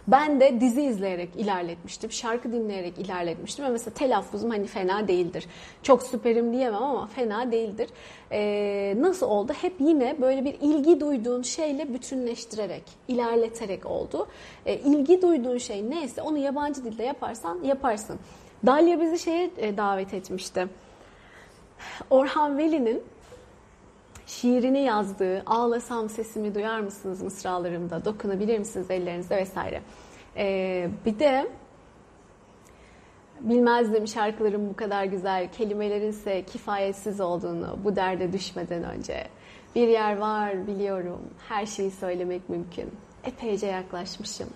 [0.07, 2.12] ben de dizi izleyerek ilerletmiştim.
[2.12, 3.65] Şarkı dinleyerek ilerletmiştim.
[3.65, 5.45] Ve mesela telaffuzum hani fena değildir.
[5.83, 7.89] Çok süperim diyemem ama fena değildir.
[8.31, 9.53] Ee, nasıl oldu?
[9.62, 14.27] Hep yine böyle bir ilgi duyduğun şeyle bütünleştirerek, ilerleterek oldu.
[14.65, 18.19] Ee, ilgi duyduğun şey neyse onu yabancı dilde yaparsan yaparsın.
[18.65, 20.67] Dalia bizi şeye e, davet etmişti.
[22.09, 23.03] Orhan Veli'nin
[24.25, 29.81] şiirini yazdığı Ağlasam sesimi duyar mısınız mısralarımda, dokunabilir misiniz ellerinizde vesaire.
[30.37, 31.51] Ee, bir de
[33.39, 39.27] bilmezdim şarkıların bu kadar güzel, kelimelerin ise kifayetsiz olduğunu bu derde düşmeden önce.
[39.75, 42.91] Bir yer var biliyorum, her şeyi söylemek mümkün.
[43.23, 44.49] Epeyce yaklaşmışım,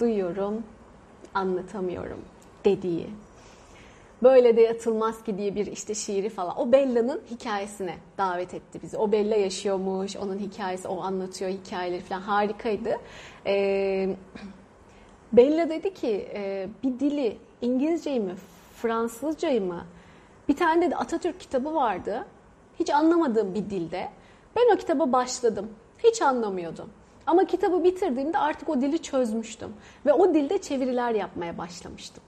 [0.00, 0.62] duyuyorum,
[1.34, 2.20] anlatamıyorum
[2.64, 3.06] dediği
[4.22, 6.58] böyle de yatılmaz ki diye bir işte şiiri falan.
[6.60, 8.96] O Bella'nın hikayesine davet etti bizi.
[8.96, 12.96] O Bella yaşıyormuş, onun hikayesi, o anlatıyor hikayeleri falan harikaydı.
[13.46, 14.16] Ee,
[15.32, 18.34] Bella dedi ki e, bir dili İngilizceyi mi,
[18.76, 19.84] Fransızcayı mı?
[20.48, 22.26] Bir tane de Atatürk kitabı vardı.
[22.80, 24.08] Hiç anlamadığım bir dilde.
[24.56, 25.70] Ben o kitaba başladım.
[26.04, 26.90] Hiç anlamıyordum.
[27.26, 29.68] Ama kitabı bitirdiğimde artık o dili çözmüştüm.
[30.06, 32.22] Ve o dilde çeviriler yapmaya başlamıştım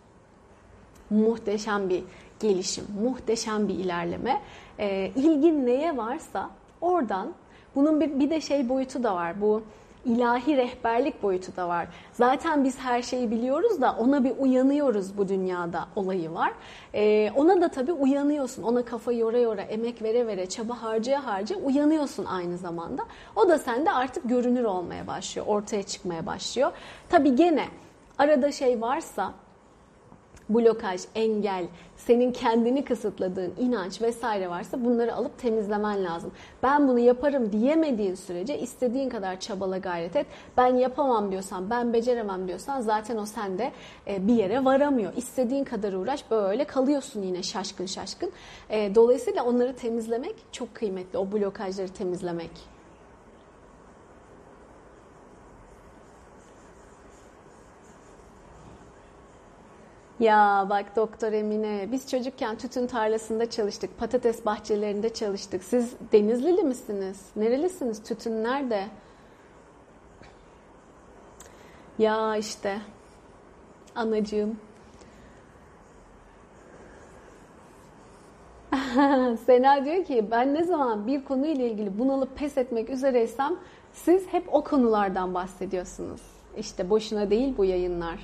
[1.13, 2.05] muhteşem bir
[2.41, 4.41] gelişim, muhteşem bir ilerleme.
[4.79, 7.33] E, ilgin neye varsa oradan
[7.75, 9.41] bunun bir, bir de şey boyutu da var.
[9.41, 9.63] Bu
[10.05, 11.89] ilahi rehberlik boyutu da var.
[12.13, 16.53] Zaten biz her şeyi biliyoruz da ona bir uyanıyoruz bu dünyada olayı var.
[16.95, 18.63] Ee, ona da tabii uyanıyorsun.
[18.63, 23.03] Ona kafa yora yora, emek vere vere, çaba harcaya harcaya uyanıyorsun aynı zamanda.
[23.37, 26.73] O da sende artık görünür olmaya başlıyor, ortaya çıkmaya başlıyor.
[27.09, 27.65] Tabii gene
[28.19, 29.33] arada şey varsa
[30.49, 36.33] blokaj, engel, senin kendini kısıtladığın inanç vesaire varsa bunları alıp temizlemen lazım.
[36.63, 40.27] Ben bunu yaparım diyemediğin sürece istediğin kadar çabala gayret et.
[40.57, 43.73] Ben yapamam diyorsan, ben beceremem diyorsan zaten o sende
[44.07, 45.13] e, bir yere varamıyor.
[45.17, 48.31] İstediğin kadar uğraş böyle kalıyorsun yine şaşkın şaşkın.
[48.71, 51.19] E, dolayısıyla onları temizlemek çok kıymetli.
[51.19, 52.72] O blokajları temizlemek.
[60.23, 65.65] Ya bak Doktor Emine, biz çocukken tütün tarlasında çalıştık, patates bahçelerinde çalıştık.
[65.65, 67.27] Siz Denizlili misiniz?
[67.37, 68.03] Nerelisiniz?
[68.03, 68.85] Tütün nerede?
[71.99, 72.79] Ya işte,
[73.95, 74.61] anacığım.
[79.47, 83.57] Sena diyor ki ben ne zaman bir konuyla ilgili bunalıp pes etmek üzereysem
[83.93, 86.23] siz hep o konulardan bahsediyorsunuz.
[86.57, 88.19] İşte boşuna değil bu yayınlar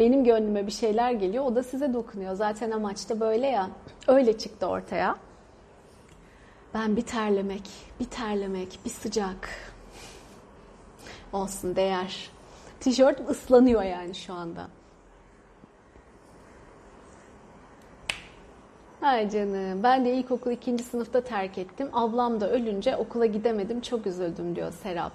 [0.00, 1.44] benim gönlüme bir şeyler geliyor.
[1.44, 2.34] O da size dokunuyor.
[2.34, 3.70] Zaten amaç da böyle ya.
[4.08, 5.16] Öyle çıktı ortaya.
[6.74, 7.62] Ben bir terlemek,
[8.00, 9.48] bir terlemek, bir sıcak.
[11.32, 12.30] Olsun değer.
[12.80, 14.66] Tişörtüm ıslanıyor yani şu anda.
[19.02, 21.88] Ay canım ben de ilkokul ikinci sınıfta terk ettim.
[21.92, 25.12] Ablam da ölünce okula gidemedim çok üzüldüm diyor Serap.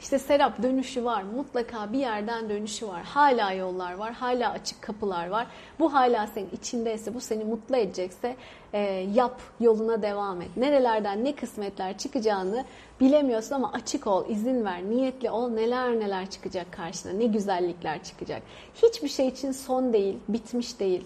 [0.00, 1.22] İşte Serap dönüşü var.
[1.22, 3.02] Mutlaka bir yerden dönüşü var.
[3.02, 4.12] Hala yollar var.
[4.12, 5.46] Hala açık kapılar var.
[5.78, 8.36] Bu hala senin içindeyse, bu seni mutlu edecekse
[8.72, 8.78] e,
[9.14, 10.56] yap, yoluna devam et.
[10.56, 12.64] Nerelerden ne kısmetler çıkacağını
[13.00, 15.48] bilemiyorsun ama açık ol, izin ver, niyetli ol.
[15.50, 18.42] Neler neler çıkacak karşına, ne güzellikler çıkacak.
[18.74, 21.04] Hiçbir şey için son değil, bitmiş değil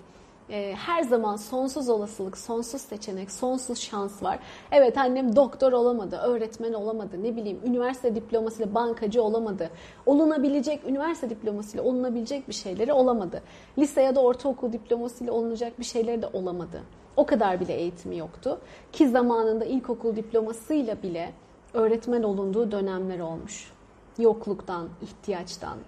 [0.51, 4.39] e, her zaman sonsuz olasılık, sonsuz seçenek, sonsuz şans var.
[4.73, 9.71] Evet annem doktor olamadı, öğretmen olamadı, ne bileyim üniversite diplomasıyla bankacı olamadı.
[10.07, 13.43] Olunabilecek, üniversite diplomasıyla olunabilecek bir şeyleri olamadı.
[13.79, 16.83] Lise ya da ortaokul diplomasıyla olunacak bir şeyleri de olamadı.
[17.17, 18.61] O kadar bile eğitimi yoktu.
[18.93, 21.33] Ki zamanında ilkokul diplomasıyla bile
[21.75, 23.73] öğretmen olunduğu dönemler olmuş.
[24.19, 25.79] Yokluktan, ihtiyaçtan.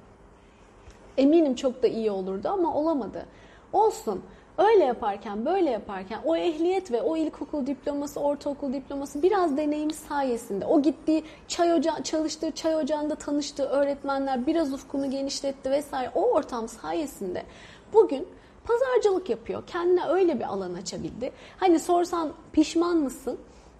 [1.18, 3.26] Eminim çok da iyi olurdu ama olamadı.
[3.72, 4.22] Olsun.
[4.58, 10.66] Öyle yaparken, böyle yaparken o ehliyet ve o ilkokul diploması, ortaokul diploması biraz deneyim sayesinde
[10.66, 16.10] o gittiği çay ocağı, çalıştığı çay ocağında tanıştığı öğretmenler biraz ufkunu genişletti vesaire.
[16.14, 17.42] O ortam sayesinde
[17.92, 18.28] bugün
[18.64, 19.62] pazarcılık yapıyor.
[19.66, 21.32] Kendine öyle bir alan açabildi.
[21.56, 23.38] Hani sorsan pişman mısın?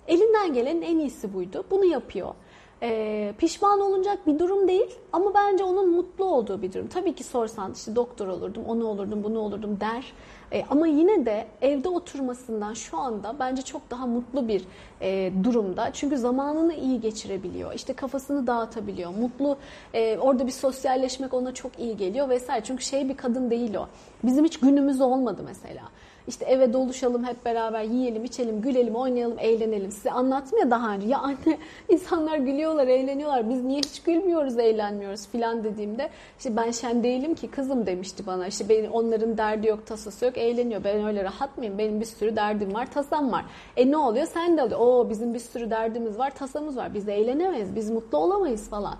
[0.08, 1.64] Elinden gelenin en iyisi buydu.
[1.70, 2.34] Bunu yapıyor
[2.82, 6.88] e, pişman olunacak bir durum değil ama bence onun mutlu olduğu bir durum.
[6.88, 10.12] Tabii ki sorsan işte doktor olurdum, onu olurdum, bunu olurdum der.
[10.52, 14.64] E, ama yine de evde oturmasından şu anda bence çok daha mutlu bir
[15.00, 15.90] e, durumda.
[15.92, 17.72] Çünkü zamanını iyi geçirebiliyor.
[17.74, 19.10] İşte kafasını dağıtabiliyor.
[19.10, 19.56] Mutlu
[19.94, 22.64] e, orada bir sosyalleşmek ona çok iyi geliyor vesaire.
[22.64, 23.86] Çünkü şey bir kadın değil o.
[24.24, 25.82] Bizim hiç günümüz olmadı mesela.
[26.28, 29.92] İşte eve doluşalım hep beraber yiyelim, içelim, gülelim, oynayalım, eğlenelim.
[29.92, 31.08] Size anlattım ya daha önce.
[31.08, 31.58] Ya anne
[31.88, 33.50] insanlar gülüyorlar, eğleniyorlar.
[33.50, 38.46] Biz niye hiç gülmüyoruz, eğlenmiyoruz filan dediğimde işte ben şen değilim ki kızım demişti bana.
[38.46, 40.84] İşte benim onların derdi yok, tasası yok, eğleniyor.
[40.84, 41.78] Ben öyle rahat mıyım?
[41.78, 43.44] Benim bir sürü derdim var, tasam var.
[43.76, 44.26] E ne oluyor?
[44.26, 44.80] Sen de oluyor.
[44.80, 46.94] Oo bizim bir sürü derdimiz var, tasamız var.
[46.94, 48.94] Biz eğlenemeyiz, biz mutlu olamayız falan.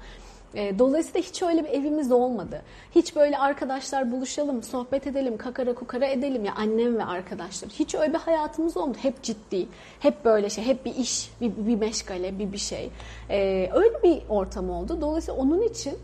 [0.55, 2.63] E, dolayısıyla hiç öyle bir evimiz olmadı.
[2.95, 7.71] Hiç böyle arkadaşlar buluşalım, sohbet edelim, kakara kukara edelim ya annem ve arkadaşlar.
[7.71, 8.99] Hiç öyle bir hayatımız olmadı.
[9.03, 9.67] Hep ciddi,
[10.01, 12.91] hep böyle şey, hep bir iş, bir, bir meşgale, bir bir şey.
[13.31, 14.99] E, öyle bir ortam oldu.
[15.01, 15.95] Dolayısıyla onun için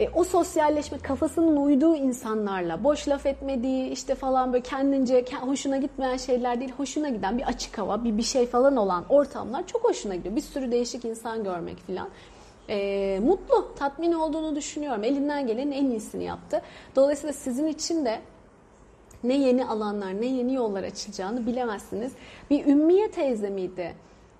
[0.00, 6.16] e, o sosyalleşme kafasının uyduğu insanlarla boş laf etmediği işte falan böyle kendince hoşuna gitmeyen
[6.16, 10.14] şeyler değil hoşuna giden bir açık hava bir bir şey falan olan ortamlar çok hoşuna
[10.14, 10.36] gidiyor.
[10.36, 12.08] Bir sürü değişik insan görmek falan
[12.70, 15.04] e, mutlu, tatmin olduğunu düşünüyorum.
[15.04, 16.62] Elinden gelenin en iyisini yaptı.
[16.96, 18.20] Dolayısıyla sizin için de
[19.24, 22.12] ne yeni alanlar, ne yeni yollar açılacağını bilemezsiniz.
[22.50, 23.94] Bir Ümmiye teyze miydi?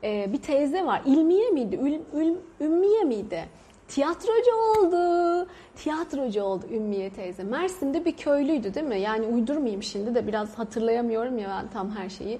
[0.04, 1.02] Ee, bir teyze var.
[1.06, 1.76] İlmiye miydi?
[1.76, 3.44] Ül, ül, ümmiye miydi?
[3.88, 5.46] Tiyatrocu oldu.
[5.76, 7.42] Tiyatrocu oldu Ümmiye teyze.
[7.42, 9.00] Mersin'de bir köylüydü değil mi?
[9.00, 12.38] Yani uydurmayayım şimdi de biraz hatırlayamıyorum ya ben tam her şeyi.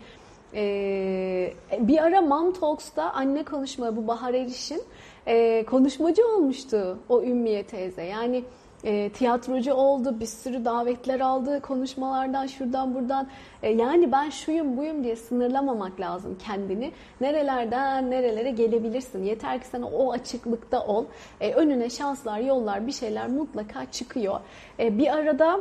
[0.55, 4.83] Ee, bir ara Mom Talks'ta anne konuşma bu Bahar Eriş'in
[5.27, 8.03] e, konuşmacı olmuştu o Ümmiye teyze.
[8.03, 8.45] Yani
[8.85, 13.29] e, tiyatrocu oldu, bir sürü davetler aldı konuşmalardan şuradan buradan.
[13.63, 16.93] E, yani ben şuyum buyum diye sınırlamamak lazım kendini.
[17.21, 19.25] Nerelerden nerelere gelebilirsin.
[19.25, 21.05] Yeter ki sen o açıklıkta ol.
[21.41, 24.41] E, önüne şanslar, yollar, bir şeyler mutlaka çıkıyor.
[24.79, 25.61] E, bir arada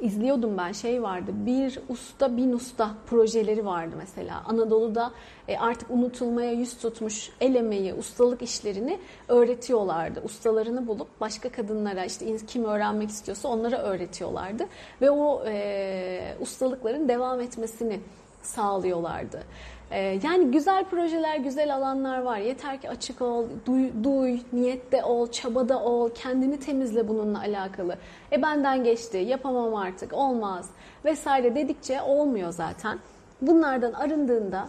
[0.00, 4.42] izliyordum ben şey vardı bir usta bin usta projeleri vardı mesela.
[4.46, 5.12] Anadolu'da
[5.48, 10.20] e, artık unutulmaya yüz tutmuş el emeği ustalık işlerini öğretiyorlardı.
[10.24, 14.66] Ustalarını bulup başka kadınlara işte kim öğrenmek istiyorsa onlara öğretiyorlardı.
[15.00, 18.00] Ve o e, ustalıkların devam etmesini
[18.42, 19.42] sağlıyorlardı.
[19.90, 22.38] Ee, yani güzel projeler, güzel alanlar var.
[22.38, 27.96] Yeter ki açık ol, duy, duy, niyette ol, çabada ol, kendini temizle bununla alakalı.
[28.32, 30.70] E benden geçti, yapamam artık, olmaz
[31.04, 32.98] vesaire dedikçe olmuyor zaten.
[33.42, 34.68] Bunlardan arındığında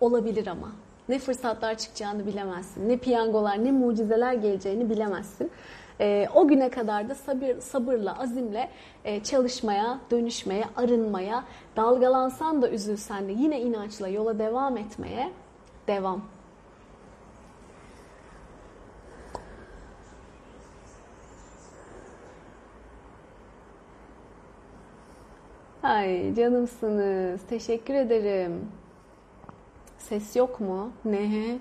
[0.00, 0.72] olabilir ama.
[1.08, 2.88] Ne fırsatlar çıkacağını bilemezsin.
[2.88, 5.50] Ne piyangolar, ne mucizeler geleceğini bilemezsin.
[6.00, 8.70] E, o güne kadar da sabır, sabırla, azimle
[9.04, 11.44] e, çalışmaya, dönüşmeye, arınmaya,
[11.76, 15.32] dalgalansan da üzülsen de yine inançla yola devam etmeye
[15.88, 16.22] devam.
[25.82, 27.40] Ay canımsınız.
[27.48, 28.68] Teşekkür ederim.
[29.98, 30.92] Ses yok mu?
[31.04, 31.58] Ne?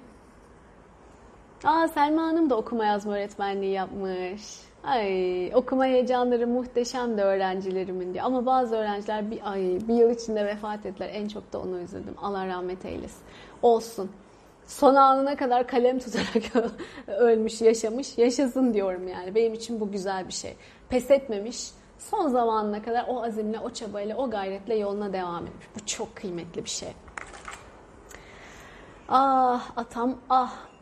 [1.63, 4.41] Aa Selma Hanım da okuma yazma öğretmenliği yapmış.
[4.84, 8.26] Ay okuma heyecanları muhteşem de öğrencilerimin diyor.
[8.26, 11.10] Ama bazı öğrenciler bir ay bir yıl içinde vefat ettiler.
[11.13, 12.15] En çok da onu üzüldüm.
[12.21, 13.23] Allah rahmet eylesin.
[13.62, 14.12] Olsun.
[14.67, 16.71] Son anına kadar kalem tutarak
[17.08, 18.17] ölmüş, yaşamış.
[18.17, 19.36] Yaşasın diyorum yani.
[19.36, 20.56] Benim için bu güzel bir şey.
[20.89, 21.71] Pes etmemiş.
[21.97, 25.67] Son zamanına kadar o azimle, o çabayla, o gayretle yoluna devam etmiş.
[25.76, 26.89] Bu çok kıymetli bir şey.
[29.10, 30.72] Ah atam ah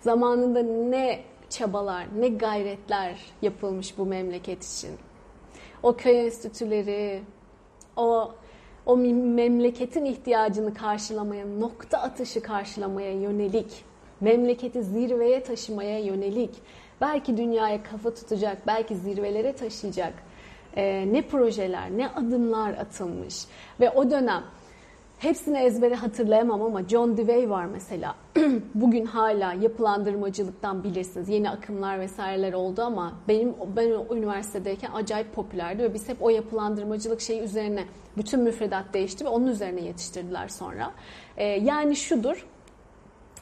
[0.00, 4.90] Zamanında ne çabalar, ne gayretler yapılmış bu memleket için.
[5.82, 7.22] O köy enstitüleri,
[7.96, 8.32] o
[8.86, 13.84] o memleketin ihtiyacını karşılamaya, nokta atışı karşılamaya yönelik,
[14.20, 16.50] memleketi zirveye taşımaya yönelik,
[17.00, 20.12] belki dünyaya kafa tutacak, belki zirvelere taşıyacak
[20.76, 23.44] e, ne projeler, ne adımlar atılmış
[23.80, 24.42] ve o dönem
[25.20, 28.14] Hepsini ezbere hatırlayamam ama John Dewey var mesela.
[28.74, 31.28] Bugün hala yapılandırmacılıktan bilirsiniz.
[31.28, 37.20] Yeni akımlar vesaireler oldu ama benim ben üniversitedeyken acayip popülerdi ve biz hep o yapılandırmacılık
[37.20, 37.84] şeyi üzerine
[38.16, 40.92] bütün müfredat değişti ve onun üzerine yetiştirdiler sonra.
[41.36, 42.46] Ee, yani şudur.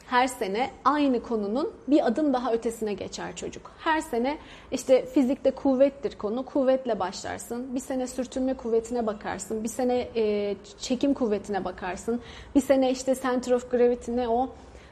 [0.09, 3.71] Her sene aynı konunun bir adım daha ötesine geçer çocuk.
[3.79, 4.37] Her sene
[4.71, 6.45] işte fizikte kuvvettir konu.
[6.45, 7.75] Kuvvetle başlarsın.
[7.75, 9.63] Bir sene sürtünme kuvvetine bakarsın.
[9.63, 12.21] Bir sene e, çekim kuvvetine bakarsın.
[12.55, 14.49] Bir sene işte center of gravity ne o?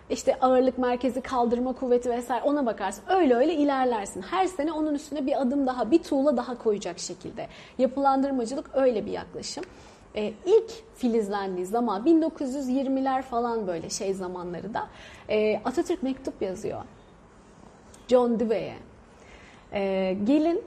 [0.10, 3.04] işte ağırlık merkezi kaldırma kuvveti vesaire ona bakarsın.
[3.10, 4.22] Öyle öyle ilerlersin.
[4.22, 7.48] Her sene onun üstüne bir adım daha, bir tuğla daha koyacak şekilde.
[7.78, 9.64] Yapılandırmacılık öyle bir yaklaşım.
[10.18, 14.88] Ee, ilk filizlendiği zaman 1920'ler falan böyle şey zamanları da
[15.30, 16.82] e, Atatürk mektup yazıyor.
[18.08, 18.76] John Dewey'e.
[19.74, 20.64] Ee, gelin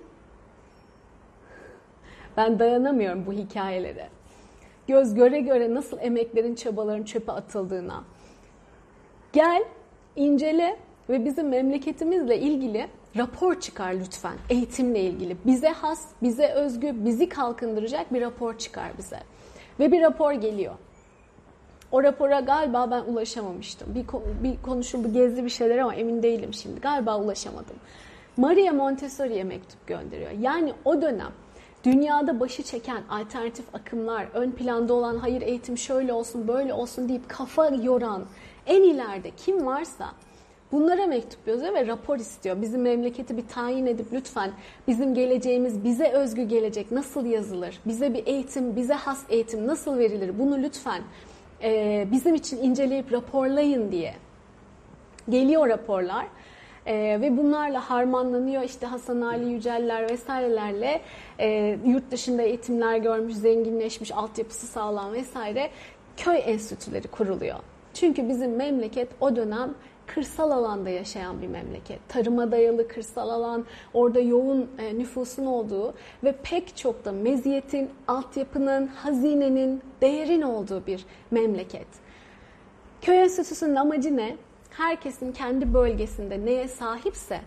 [2.37, 4.09] ben dayanamıyorum bu hikayelere.
[4.89, 8.05] Göz göre göre nasıl emeklerin, çabaların çöpe atıldığına,
[9.33, 9.65] Gel,
[10.17, 10.77] incele
[11.09, 14.35] ve bizim memleketimizle ilgili rapor çıkar lütfen.
[14.51, 15.37] Eğitimle ilgili.
[15.47, 19.19] Bize has, bize özgü, bizi kalkındıracak bir rapor çıkar bize.
[19.81, 20.75] Ve bir rapor geliyor.
[21.93, 23.95] O rapora galiba ben ulaşamamıştım.
[23.95, 24.05] Bir,
[24.43, 26.81] bir konuşuldu, gezdi bir şeyler ama emin değilim şimdi.
[26.81, 27.77] Galiba ulaşamadım.
[28.37, 30.31] Maria Montessori'ye mektup gönderiyor.
[30.31, 31.33] Yani o dönem
[31.85, 37.29] dünyada başı çeken alternatif akımlar, ön planda olan hayır eğitim şöyle olsun, böyle olsun deyip
[37.29, 38.25] kafa yoran,
[38.67, 40.07] en ileride kim varsa
[40.73, 42.63] bunlara mektup yazıyor ve rapor istiyor.
[42.63, 44.51] Bizim memleketi bir tayin edip lütfen
[44.89, 47.81] bizim geleceğimiz, bize özgü gelecek nasıl yazılır?
[47.87, 50.39] Bize bir eğitim, bize has eğitim nasıl verilir?
[50.39, 51.03] Bunu lütfen
[51.63, 54.15] e, bizim için inceleyip raporlayın diye.
[55.29, 56.27] Geliyor raporlar.
[56.87, 61.01] E, ve bunlarla harmanlanıyor işte Hasan Ali Yüceller vesairelerle
[61.39, 65.71] e, yurt dışında eğitimler görmüş, zenginleşmiş, altyapısı sağlam vesaire
[66.17, 67.57] köy enstitüleri kuruluyor.
[67.95, 69.75] Çünkü bizim memleket o dönem
[70.15, 72.09] kırsal alanda yaşayan bir memleket.
[72.09, 75.95] Tarıma dayalı kırsal alan, orada yoğun e, nüfusun olduğu
[76.25, 81.87] ve pek çok da meziyetin, altyapının, hazinenin, değerin olduğu bir memleket.
[83.03, 84.37] Köy Enstitüsü'nün amacı ne?
[84.71, 87.41] Herkesin kendi bölgesinde neye sahipse,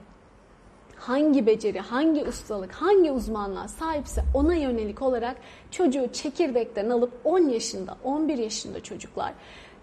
[0.96, 5.38] hangi beceri, hangi ustalık, hangi uzmanlığa sahipse ona yönelik olarak
[5.72, 9.34] çocuğu çekirdekten alıp 10 yaşında, 11 yaşında çocuklar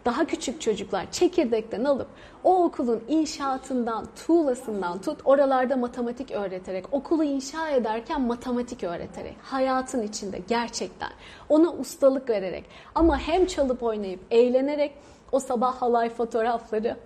[0.04, 2.08] daha küçük çocuklar çekirdekten alıp
[2.44, 10.38] o okulun inşaatından, tuğlasından tut oralarda matematik öğreterek, okulu inşa ederken matematik öğreterek, hayatın içinde
[10.48, 11.10] gerçekten
[11.48, 14.92] ona ustalık vererek ama hem çalıp oynayıp eğlenerek
[15.32, 16.96] o sabah halay fotoğrafları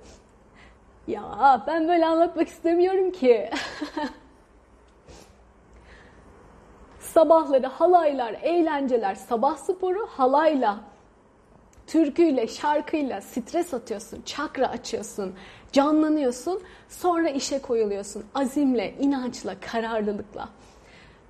[1.07, 3.51] ya ben böyle anlatmak istemiyorum ki.
[7.01, 10.94] Sabahları halaylar, eğlenceler, sabah sporu halayla
[11.87, 15.35] türküyle, şarkıyla stres atıyorsun, çakra açıyorsun,
[15.73, 20.49] canlanıyorsun, sonra işe koyuluyorsun azimle, inançla, kararlılıkla.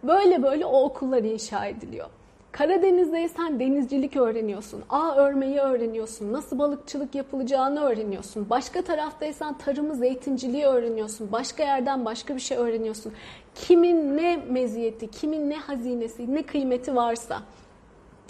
[0.03, 2.07] Böyle böyle o okullar inşa ediliyor.
[2.53, 8.51] Karadeniz'deysen denizcilik öğreniyorsun, ağ örmeyi öğreniyorsun, nasıl balıkçılık yapılacağını öğreniyorsun.
[8.51, 13.13] Başka taraftaysan tarımı, zeytinciliği öğreniyorsun, başka yerden başka bir şey öğreniyorsun.
[13.55, 17.43] Kimin ne meziyeti, kimin ne hazinesi, ne kıymeti varsa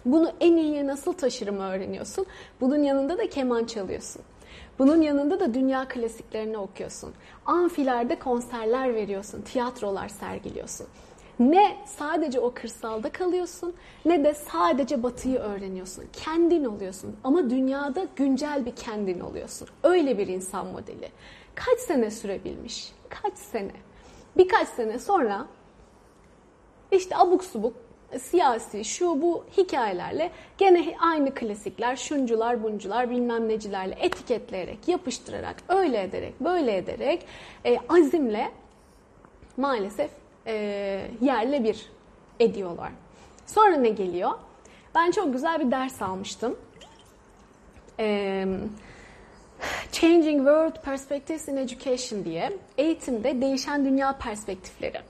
[0.05, 2.27] bunu en iyiye nasıl taşırımı öğreniyorsun.
[2.61, 4.23] Bunun yanında da keman çalıyorsun.
[4.79, 7.13] Bunun yanında da dünya klasiklerini okuyorsun.
[7.47, 10.87] Amfilerde konserler veriyorsun, tiyatrolar sergiliyorsun.
[11.39, 13.75] Ne sadece o kırsalda kalıyorsun
[14.05, 16.05] ne de sadece batıyı öğreniyorsun.
[16.13, 19.69] Kendin oluyorsun ama dünyada güncel bir kendin oluyorsun.
[19.83, 21.09] Öyle bir insan modeli.
[21.55, 22.93] Kaç sene sürebilmiş?
[23.09, 23.73] Kaç sene?
[24.37, 25.47] Birkaç sene sonra
[26.91, 27.77] işte abuk subuk
[28.19, 36.41] siyasi şu bu hikayelerle gene aynı klasikler şuncular buncular bilmem necilerle etiketleyerek yapıştırarak öyle ederek
[36.41, 37.27] böyle ederek
[37.67, 38.51] e, azimle
[39.57, 40.11] maalesef
[40.47, 40.55] e,
[41.21, 41.91] yerle bir
[42.41, 42.93] ediyorlar.
[43.47, 44.31] Sonra ne geliyor?
[44.95, 46.57] Ben çok güzel bir ders almıştım.
[47.99, 48.47] E,
[49.93, 55.01] Changing World Perspectives in Education diye eğitimde değişen dünya perspektifleri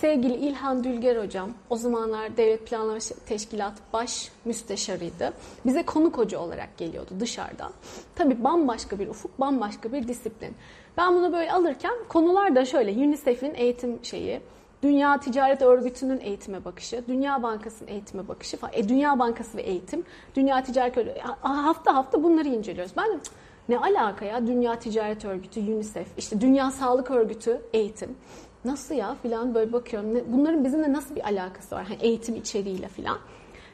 [0.00, 5.32] Sevgili İlhan Dülger hocam, o zamanlar Devlet Planlama Teşkilat baş müsteşarıydı.
[5.66, 7.72] Bize konuk hoca olarak geliyordu dışarıdan.
[8.14, 10.54] Tabii bambaşka bir ufuk, bambaşka bir disiplin.
[10.96, 14.40] Ben bunu böyle alırken konular da şöyle UNICEF'in eğitim şeyi,
[14.82, 18.72] Dünya Ticaret Örgütü'nün eğitime bakışı, Dünya Bankası'nın eğitime bakışı falan.
[18.76, 21.20] E, Dünya Bankası ve eğitim, Dünya Ticaret Örgütü.
[21.40, 22.92] Hafta hafta bunları inceliyoruz.
[22.96, 23.20] Ben
[23.68, 28.16] ne alaka ya Dünya Ticaret Örgütü, UNICEF, işte Dünya Sağlık Örgütü, eğitim
[28.64, 30.24] nasıl ya filan böyle bakıyorum.
[30.26, 31.84] Bunların bizimle nasıl bir alakası var?
[31.84, 33.18] Hani eğitim içeriğiyle filan.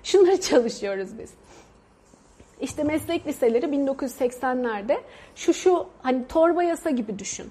[0.03, 1.31] Şunları çalışıyoruz biz.
[2.61, 5.01] İşte meslek liseleri 1980'lerde
[5.35, 7.51] şu şu hani torba yasa gibi düşün.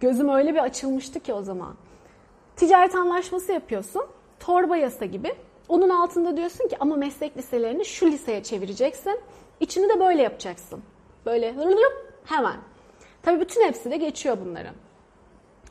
[0.00, 1.74] Gözüm öyle bir açılmıştı ki o zaman.
[2.56, 4.02] Ticaret anlaşması yapıyorsun.
[4.40, 5.34] Torba yasa gibi.
[5.68, 9.20] Onun altında diyorsun ki ama meslek liselerini şu liseye çevireceksin.
[9.60, 10.82] İçini de böyle yapacaksın.
[11.26, 11.54] Böyle
[12.24, 12.56] hemen.
[13.22, 14.74] Tabii bütün hepsi de geçiyor bunların.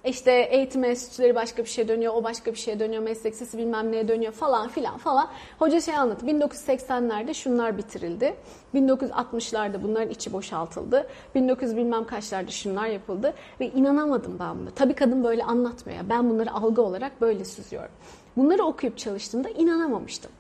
[0.06, 3.92] İşte eğitim enstitüleri başka bir şey dönüyor, o başka bir şeye dönüyor, meslek sesi bilmem
[3.92, 5.30] neye dönüyor falan filan falan.
[5.60, 8.36] Hoca şey anlattı, 1980'lerde şunlar bitirildi,
[8.76, 14.70] 1960'larda bunların içi boşaltıldı, 1900 bilmem kaçlarda şunlar yapıldı ve inanamadım ben buna.
[14.70, 17.92] Tabii kadın böyle anlatmıyor, ben bunları algı olarak böyle süzüyorum.
[18.38, 20.32] Bunları okuyup çalıştığımda inanamamıştım.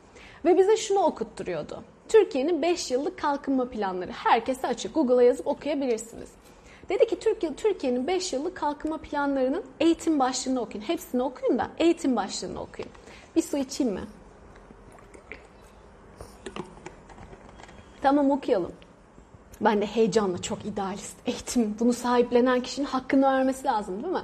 [0.45, 1.83] Ve bize şunu okutturuyordu.
[2.09, 4.95] Türkiye'nin 5 yıllık kalkınma planları herkese açık.
[4.95, 6.29] Google'a yazıp okuyabilirsiniz.
[6.89, 10.85] Dedi ki Türkiye Türkiye'nin 5 yıllık kalkınma planlarının eğitim başlığını okuyun.
[10.85, 12.91] Hepsini okuyun da eğitim başlığını okuyun.
[13.35, 14.03] Bir su içeyim mi?
[18.01, 18.71] Tamam okuyalım.
[19.61, 21.17] Ben de heyecanla çok idealist.
[21.25, 24.23] Eğitim bunu sahiplenen kişinin hakkını vermesi lazım değil mi?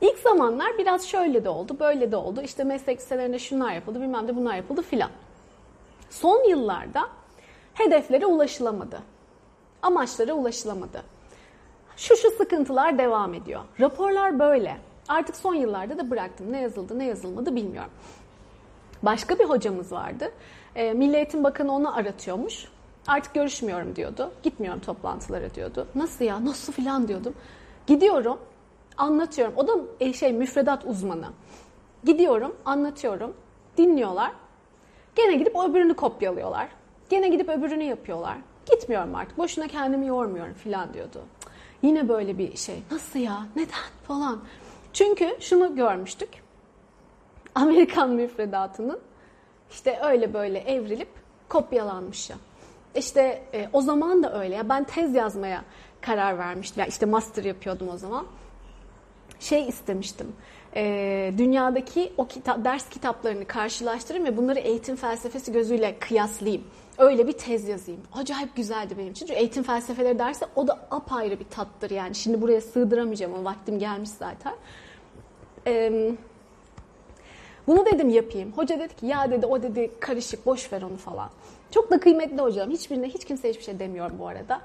[0.00, 2.42] İlk zamanlar biraz şöyle de oldu, böyle de oldu.
[2.42, 5.10] İşte meslek liselerinde şunlar yapıldı, bilmem de bunlar yapıldı filan.
[6.10, 7.08] Son yıllarda
[7.74, 9.00] hedeflere ulaşılamadı.
[9.82, 11.02] Amaçlara ulaşılamadı.
[11.96, 13.60] Şu şu sıkıntılar devam ediyor.
[13.80, 14.76] Raporlar böyle.
[15.08, 16.52] Artık son yıllarda da bıraktım.
[16.52, 17.90] Ne yazıldı ne yazılmadı bilmiyorum.
[19.02, 20.32] Başka bir hocamız vardı.
[20.74, 22.68] E, Milli Eğitim Bakanı onu aratıyormuş.
[23.06, 24.30] Artık görüşmüyorum diyordu.
[24.42, 25.86] Gitmiyorum toplantılara diyordu.
[25.94, 27.34] Nasıl ya nasıl filan diyordum.
[27.86, 28.38] Gidiyorum
[28.96, 29.54] anlatıyorum.
[29.56, 31.26] O da e, şey müfredat uzmanı.
[32.04, 33.34] Gidiyorum anlatıyorum.
[33.76, 34.32] Dinliyorlar.
[35.14, 36.68] Gene gidip öbürünü kopyalıyorlar.
[37.10, 38.36] Gene gidip öbürünü yapıyorlar.
[38.66, 39.38] Gitmiyorum artık.
[39.38, 41.22] Boşuna kendimi yormuyorum filan diyordu.
[41.82, 42.82] Yine böyle bir şey.
[42.90, 43.46] Nasıl ya?
[43.56, 43.74] Neden?
[44.08, 44.40] Falan.
[44.92, 46.28] Çünkü şunu görmüştük.
[47.54, 49.00] Amerikan müfredatının
[49.70, 51.08] işte öyle böyle evrilip
[51.48, 52.36] kopyalanmış ya.
[52.94, 54.54] İşte e, o zaman da öyle.
[54.54, 55.64] Ya ben tez yazmaya
[56.00, 56.80] karar vermiştim.
[56.80, 58.26] Yani işte master yapıyordum o zaman.
[59.40, 60.32] Şey istemiştim.
[60.76, 66.64] E, dünyadaki o kita ders kitaplarını karşılaştırayım ve bunları eğitim felsefesi gözüyle kıyaslayayım.
[67.00, 68.00] Öyle bir tez yazayım.
[68.12, 69.26] Acayip güzeldi benim için.
[69.26, 72.14] Çünkü eğitim felsefeleri derse o da apayrı bir tattır yani.
[72.14, 74.54] Şimdi buraya sığdıramayacağım ama vaktim gelmiş zaten.
[75.66, 76.14] Eee
[77.66, 78.52] bunu dedim yapayım.
[78.52, 81.30] Hoca dedi ki ya dedi o dedi karışık boş ver onu falan.
[81.70, 82.70] Çok da kıymetli hocam.
[82.70, 84.60] Hiçbirine hiç kimse hiçbir şey demiyorum bu arada.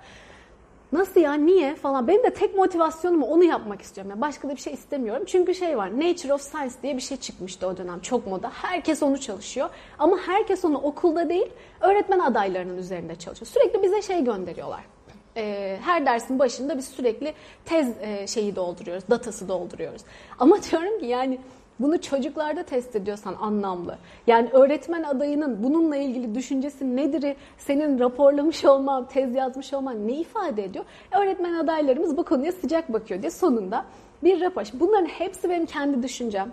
[0.96, 2.08] Nasıl ya niye falan.
[2.08, 4.10] Benim de tek motivasyonum onu yapmak istiyorum.
[4.10, 5.24] Yani başka da bir şey istemiyorum.
[5.28, 8.52] Çünkü şey var Nature of Science diye bir şey çıkmıştı o dönem çok moda.
[8.54, 9.70] Herkes onu çalışıyor.
[10.00, 11.48] Ama herkes onu okulda değil
[11.82, 13.52] öğretmen adaylarının üzerinde çalışıyor.
[13.52, 14.95] Sürekli bize şey gönderiyorlar.
[15.38, 17.34] Ee, her dersin başında biz sürekli
[17.66, 20.02] tez e, şeyi dolduruyoruz, datası dolduruyoruz.
[20.40, 21.40] Ama diyorum ki yani
[21.80, 23.98] bunu çocuklarda test ediyorsan anlamlı.
[24.28, 27.36] Yani öğretmen adayının bununla ilgili düşüncesi nedir?
[27.58, 30.86] Senin raporlamış olman, tez yazmış olman ne ifade ediyor?
[31.12, 33.86] Öğretmen adaylarımız bu konuya sıcak bakıyor diye sonunda
[34.24, 34.64] bir rapor.
[34.74, 36.52] Bunların hepsi benim kendi düşüncem.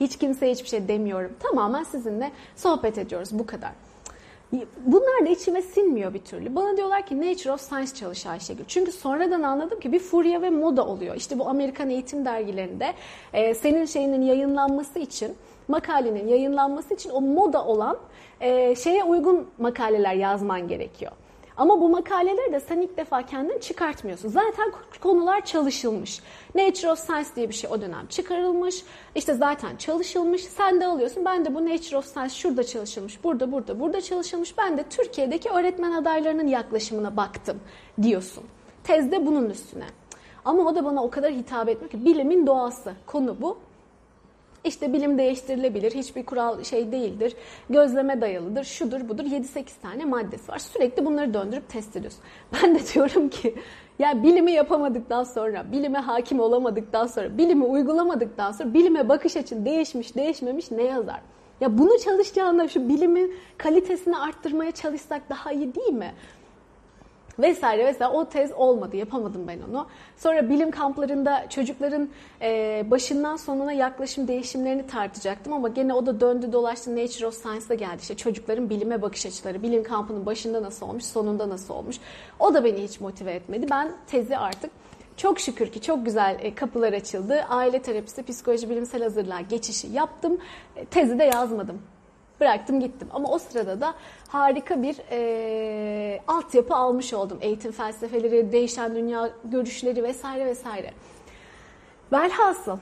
[0.00, 1.32] Hiç kimseye hiçbir şey demiyorum.
[1.40, 3.72] Tamamen sizinle sohbet ediyoruz bu kadar.
[4.86, 6.54] Bunlar da içime sinmiyor bir türlü.
[6.54, 8.64] Bana diyorlar ki Nature of Science çalış Ayşegül.
[8.68, 11.16] Çünkü sonradan anladım ki bir furya ve moda oluyor.
[11.16, 12.94] İşte bu Amerikan eğitim dergilerinde
[13.32, 15.36] e, senin şeyinin yayınlanması için,
[15.68, 17.98] makalenin yayınlanması için o moda olan
[18.40, 21.12] e, şeye uygun makaleler yazman gerekiyor.
[21.60, 24.28] Ama bu makaleleri de sen ilk defa kendin çıkartmıyorsun.
[24.28, 26.20] Zaten konular çalışılmış.
[26.54, 28.84] Nature of Science diye bir şey o dönem çıkarılmış.
[29.14, 30.44] İşte zaten çalışılmış.
[30.44, 31.24] Sen de alıyorsun.
[31.24, 34.58] Ben de bu Nature of Science şurada çalışılmış, burada, burada, burada çalışılmış.
[34.58, 37.60] Ben de Türkiye'deki öğretmen adaylarının yaklaşımına baktım
[38.02, 38.44] diyorsun.
[38.84, 39.86] Tezde bunun üstüne.
[40.44, 42.92] Ama o da bana o kadar hitap etmiyor ki bilimin doğası.
[43.06, 43.58] Konu bu.
[44.64, 47.36] İşte bilim değiştirilebilir, hiçbir kural şey değildir,
[47.70, 50.58] gözleme dayalıdır, şudur budur 7-8 tane maddesi var.
[50.58, 52.20] Sürekli bunları döndürüp test ediyorsun.
[52.52, 53.54] Ben de diyorum ki
[53.98, 60.16] ya bilimi yapamadıktan sonra, bilime hakim olamadıktan sonra, bilimi uygulamadıktan sonra bilime bakış açın değişmiş,
[60.16, 61.20] değişmemiş ne yazar?
[61.60, 66.14] Ya bunu çalışacağında şu bilimin kalitesini arttırmaya çalışsak daha iyi değil mi?
[67.42, 69.86] Vesaire vesaire o tez olmadı yapamadım ben onu.
[70.16, 72.08] Sonra bilim kamplarında çocukların
[72.42, 77.74] e, başından sonuna yaklaşım değişimlerini tartacaktım ama gene o da döndü dolaştı Nature of Science'da
[77.74, 77.98] geldi.
[78.00, 81.96] İşte çocukların bilime bakış açıları, bilim kampının başında nasıl olmuş, sonunda nasıl olmuş.
[82.38, 83.66] O da beni hiç motive etmedi.
[83.70, 84.70] Ben tezi artık
[85.16, 87.44] çok şükür ki çok güzel e, kapılar açıldı.
[87.48, 90.38] Aile terapisi, psikoloji, bilimsel hazırlığa geçişi yaptım.
[90.76, 91.82] E, tezi de yazmadım.
[92.40, 93.08] Bıraktım gittim.
[93.12, 93.94] Ama o sırada da
[94.28, 97.38] harika bir e, altyapı almış oldum.
[97.40, 100.90] Eğitim felsefeleri, değişen dünya görüşleri vesaire vesaire.
[102.12, 102.78] Velhasıl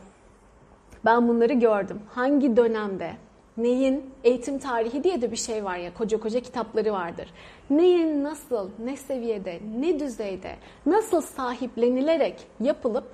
[1.05, 2.01] ben bunları gördüm.
[2.15, 3.13] Hangi dönemde,
[3.57, 7.29] neyin eğitim tarihi diye de bir şey var ya koca koca kitapları vardır.
[7.71, 10.57] Neyin nasıl, ne seviyede, ne düzeyde,
[10.87, 13.05] nasıl sahiplenilerek yapılıp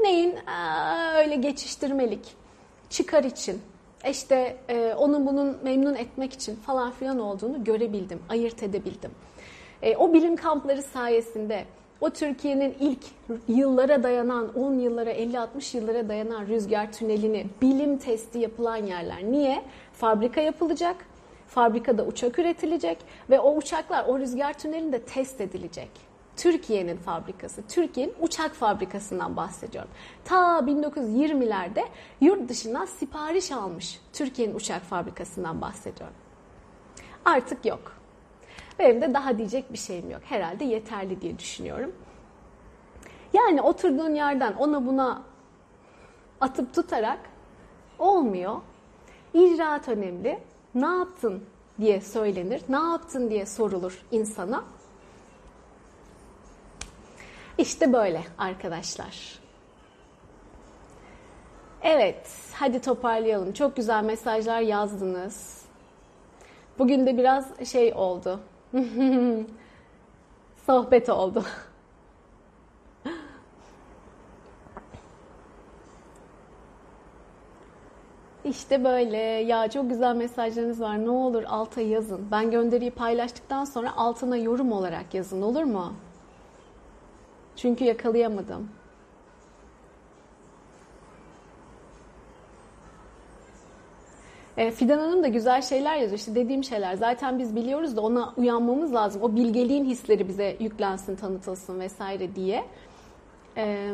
[0.00, 2.34] neyin aa, öyle geçiştirmelik,
[2.90, 3.62] çıkar için,
[4.10, 9.10] işte e, onun bunun memnun etmek için falan filan olduğunu görebildim, ayırt edebildim.
[9.82, 11.64] E, o bilim kampları sayesinde
[12.02, 12.98] O Türkiye'nin ilk
[13.48, 19.24] yıllara dayanan, 10 yıllara, 50-60 yıllara dayanan rüzgar tünelini bilim testi yapılan yerler.
[19.24, 19.62] Niye?
[19.92, 20.96] Fabrika yapılacak,
[21.48, 22.98] fabrikada uçak üretilecek
[23.30, 25.90] ve o uçaklar o rüzgar tünelinde test edilecek.
[26.42, 29.90] Türkiye'nin fabrikası, Türkiye'nin uçak fabrikasından bahsediyorum.
[30.24, 31.84] Ta 1920'lerde
[32.20, 36.16] yurt dışından sipariş almış Türkiye'nin uçak fabrikasından bahsediyorum.
[37.24, 37.96] Artık yok.
[38.78, 40.20] Benim de daha diyecek bir şeyim yok.
[40.24, 41.92] Herhalde yeterli diye düşünüyorum.
[43.32, 45.22] Yani oturduğun yerden ona buna
[46.40, 47.20] atıp tutarak
[47.98, 48.56] olmuyor.
[49.34, 50.38] İcraat önemli.
[50.74, 51.44] Ne yaptın
[51.80, 52.62] diye söylenir.
[52.68, 54.64] Ne yaptın diye sorulur insana.
[57.62, 59.38] İşte böyle arkadaşlar.
[61.82, 63.52] Evet, hadi toparlayalım.
[63.52, 65.62] Çok güzel mesajlar yazdınız.
[66.78, 68.40] Bugün de biraz şey oldu.
[70.66, 71.44] Sohbet oldu.
[78.44, 79.16] İşte böyle.
[79.18, 81.04] Ya çok güzel mesajlarınız var.
[81.04, 82.28] Ne olur alta yazın.
[82.30, 85.92] Ben gönderiyi paylaştıktan sonra altına yorum olarak yazın olur mu?
[87.62, 88.68] Çünkü yakalayamadım.
[94.56, 96.18] E, Fidan Hanım da güzel şeyler yazıyor.
[96.18, 96.94] İşte dediğim şeyler.
[96.94, 99.22] Zaten biz biliyoruz da ona uyanmamız lazım.
[99.22, 102.64] O bilgeliğin hisleri bize yüklensin, tanıtılsın vesaire diye.
[103.56, 103.92] E,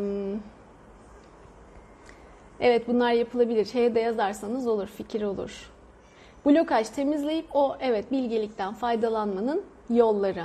[2.60, 3.64] evet bunlar yapılabilir.
[3.64, 5.70] Şeye de yazarsanız olur, fikir olur.
[6.46, 10.44] Blokaj temizleyip o evet bilgelikten faydalanmanın yolları.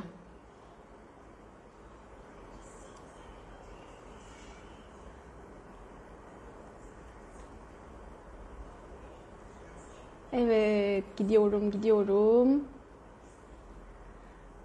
[10.34, 12.64] Evet, gidiyorum, gidiyorum.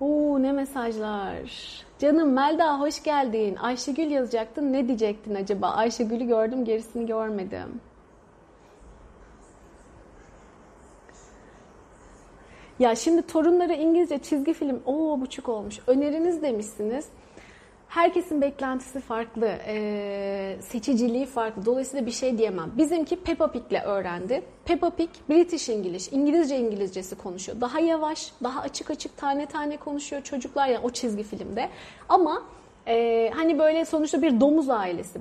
[0.00, 1.52] Oo, ne mesajlar.
[1.98, 3.56] Canım Melda hoş geldin.
[3.56, 4.72] Ayşegül yazacaktın.
[4.72, 5.68] Ne diyecektin acaba?
[5.68, 7.80] Ayşegül'ü gördüm, gerisini görmedim.
[12.78, 15.78] Ya şimdi torunlara İngilizce çizgi film o buçuk olmuş.
[15.86, 17.08] Öneriniz demişsiniz.
[17.89, 21.66] Herkesin beklentisi farklı, e, seçiciliği farklı.
[21.66, 22.72] Dolayısıyla bir şey diyemem.
[22.76, 24.43] Bizimki Peppa Pig'le öğrendi.
[24.64, 27.61] Peppa Pig British English, İngilizce İngilizcesi konuşuyor.
[27.61, 31.68] Daha yavaş, daha açık açık tane tane konuşuyor çocuklar yani o çizgi filmde.
[32.09, 32.43] Ama
[32.86, 35.18] ee, hani böyle sonuçta bir domuz ailesi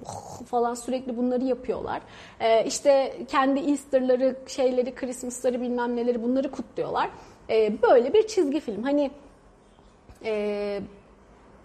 [0.49, 2.01] falan sürekli bunları yapıyorlar.
[2.39, 7.09] Ee, işte kendi Easter'ları, şeyleri, Christmas'ları bilmem neleri bunları kutluyorlar.
[7.49, 8.83] Ee, böyle bir çizgi film.
[8.83, 9.11] Hani
[10.25, 10.81] e,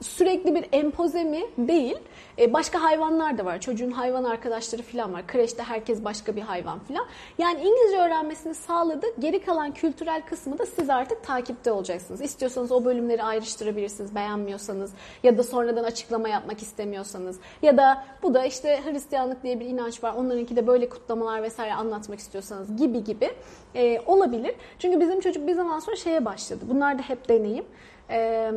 [0.03, 1.43] sürekli bir empoze mi?
[1.59, 1.97] Değil.
[2.39, 3.61] E, başka hayvanlar da var.
[3.61, 5.27] Çocuğun hayvan arkadaşları falan var.
[5.27, 7.07] Kreşte herkes başka bir hayvan falan.
[7.39, 9.07] Yani İngilizce öğrenmesini sağladı.
[9.19, 12.21] Geri kalan kültürel kısmı da siz artık takipte olacaksınız.
[12.21, 14.93] İstiyorsanız o bölümleri ayrıştırabilirsiniz beğenmiyorsanız
[15.23, 20.05] ya da sonradan açıklama yapmak istemiyorsanız ya da bu da işte Hristiyanlık diye bir inanç
[20.05, 20.15] var.
[20.15, 23.31] Onlarınki de böyle kutlamalar vesaire anlatmak istiyorsanız gibi gibi
[23.75, 24.55] e, olabilir.
[24.79, 26.65] Çünkü bizim çocuk bir zaman sonra şeye başladı.
[26.71, 27.65] Bunlar da hep deneyim.
[28.11, 28.53] Eee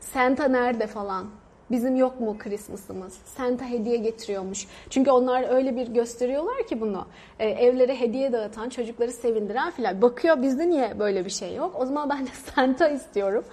[0.00, 1.26] Santa nerede falan.
[1.70, 3.18] Bizim yok mu Christmas'ımız?
[3.24, 4.66] Santa hediye getiriyormuş.
[4.90, 7.06] Çünkü onlar öyle bir gösteriyorlar ki bunu.
[7.38, 10.02] E, evlere hediye dağıtan, çocukları sevindiren filan.
[10.02, 11.76] Bakıyor bizde niye böyle bir şey yok?
[11.78, 13.44] O zaman ben de Santa istiyorum.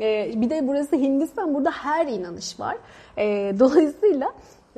[0.00, 1.54] E, bir de burası Hindistan.
[1.54, 2.76] Burada her inanış var.
[3.18, 4.32] E, dolayısıyla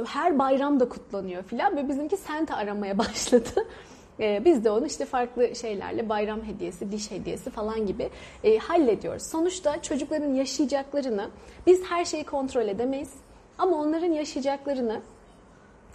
[0.06, 1.76] her bayram da kutlanıyor filan.
[1.76, 3.66] Ve bizimki Santa aramaya başladı.
[4.20, 8.10] E, biz de onu işte farklı şeylerle bayram hediyesi, diş hediyesi falan gibi
[8.44, 9.22] e, hallediyoruz.
[9.22, 11.28] Sonuçta çocukların yaşayacaklarını
[11.66, 13.10] biz her şeyi kontrol edemeyiz.
[13.58, 15.00] Ama onların yaşayacaklarını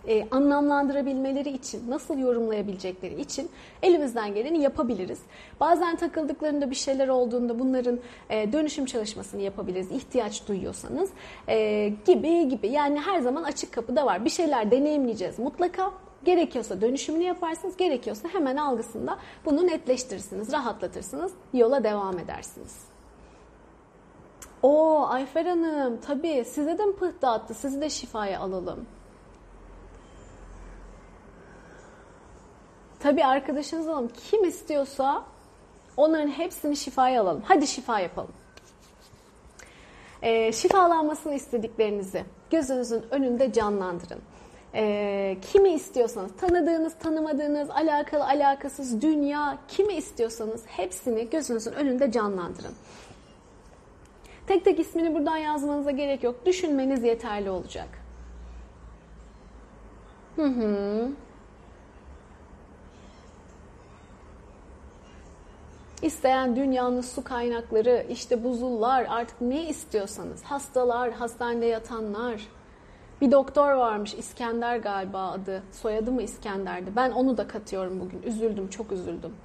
[0.07, 3.49] e, anlamlandırabilmeleri için, nasıl yorumlayabilecekleri için
[3.83, 5.19] elimizden geleni yapabiliriz.
[5.59, 7.99] Bazen takıldıklarında bir şeyler olduğunda bunların
[8.29, 11.09] e, dönüşüm çalışmasını yapabiliriz ihtiyaç duyuyorsanız
[11.47, 12.67] e, gibi gibi.
[12.67, 14.25] Yani her zaman açık kapı da var.
[14.25, 15.91] Bir şeyler deneyimleyeceğiz mutlaka
[16.23, 22.75] Gerekiyorsa dönüşümünü yaparsınız, gerekiyorsa hemen algısında bunu netleştirirsiniz, rahatlatırsınız, yola devam edersiniz.
[24.63, 27.53] O Ayfer Hanım tabii size de mi pıhtı attı?
[27.53, 28.85] Sizi de şifaya alalım.
[32.99, 34.11] Tabii arkadaşınız alalım.
[34.29, 35.23] Kim istiyorsa
[35.97, 37.43] onların hepsini şifaya alalım.
[37.45, 38.33] Hadi şifa yapalım.
[40.21, 44.21] Ee, şifalanmasını istediklerinizi gözünüzün önünde canlandırın
[44.75, 52.73] e, kimi istiyorsanız, tanıdığınız, tanımadığınız, alakalı, alakasız, dünya, kimi istiyorsanız hepsini gözünüzün önünde canlandırın.
[54.47, 56.45] Tek tek ismini buradan yazmanıza gerek yok.
[56.45, 57.87] Düşünmeniz yeterli olacak.
[60.35, 61.09] Hı hı.
[66.01, 72.41] İsteyen dünyanın su kaynakları, işte buzullar, artık ne istiyorsanız, hastalar, hastanede yatanlar.
[73.21, 75.63] Bir doktor varmış İskender galiba adı.
[75.71, 76.95] Soyadı mı İskender'di?
[76.95, 78.21] Ben onu da katıyorum bugün.
[78.21, 79.35] Üzüldüm, çok üzüldüm.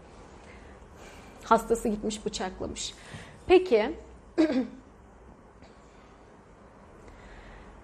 [1.44, 2.94] Hastası gitmiş bıçaklamış.
[3.46, 3.96] Peki.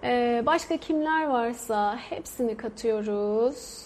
[0.03, 3.85] Ee, başka kimler varsa hepsini katıyoruz.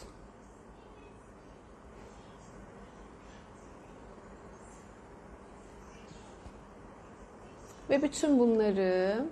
[7.89, 9.25] Ve bütün bunları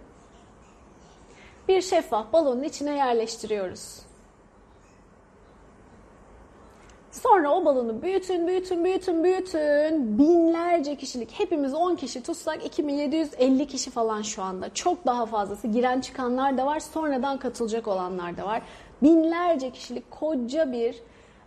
[1.72, 4.00] bir şeffaf balonun içine yerleştiriyoruz.
[7.12, 10.18] Sonra o balonu büyütün, büyütün, büyütün, büyütün.
[10.20, 14.74] Binlerce kişilik, hepimiz 10 kişi tutsak 2750 kişi falan şu anda.
[14.74, 15.68] Çok daha fazlası.
[15.68, 18.62] Giren çıkanlar da var, sonradan katılacak olanlar da var.
[19.04, 20.96] Binlerce kişilik koca bir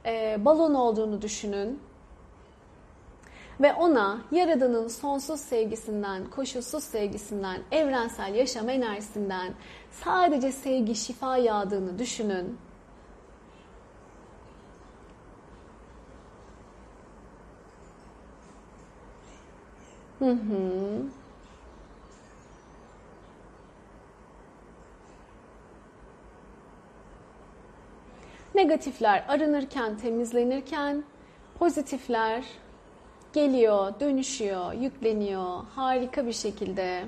[0.07, 1.81] e, balon olduğunu düşünün.
[3.61, 9.55] Ve ona Yaradan'ın sonsuz sevgisinden, koşulsuz sevgisinden, evrensel yaşam enerjisinden
[9.91, 12.59] sadece sevgi, şifa yağdığını düşünün.
[20.19, 21.03] Hı hı.
[28.55, 31.05] Negatifler arınırken, temizlenirken,
[31.59, 32.45] pozitifler
[33.35, 37.05] geliyor, dönüşüyor, yükleniyor harika bir şekilde.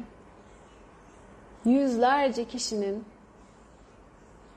[1.64, 3.05] Yüzlerce kişinin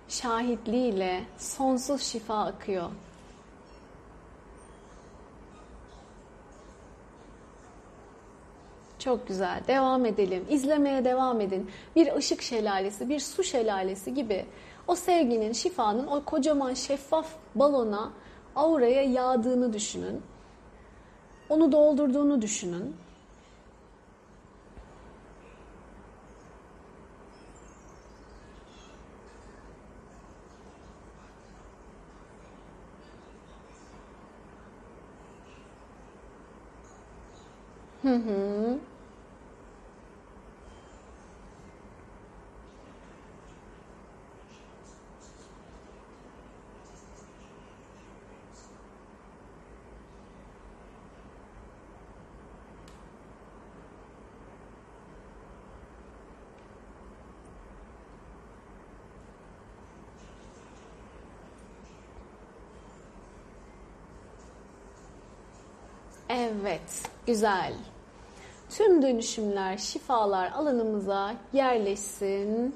[0.07, 2.89] şahitliğiyle sonsuz şifa akıyor.
[8.99, 9.61] Çok güzel.
[9.67, 10.45] Devam edelim.
[10.49, 11.69] İzlemeye devam edin.
[11.95, 14.45] Bir ışık şelalesi, bir su şelalesi gibi
[14.87, 18.11] o sevginin, şifanın o kocaman şeffaf balona,
[18.55, 20.21] auraya yağdığını düşünün.
[21.49, 22.95] Onu doldurduğunu düşünün.
[38.01, 38.79] Hı hı.
[66.29, 67.73] Evet, güzel.
[68.69, 72.75] Tüm dönüşümler, şifalar alanımıza yerleşsin.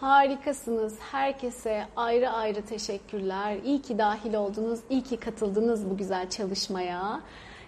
[0.00, 0.98] Harikasınız.
[1.12, 3.56] Herkese ayrı ayrı teşekkürler.
[3.64, 7.20] İyi ki dahil oldunuz, iyi ki katıldınız bu güzel çalışmaya.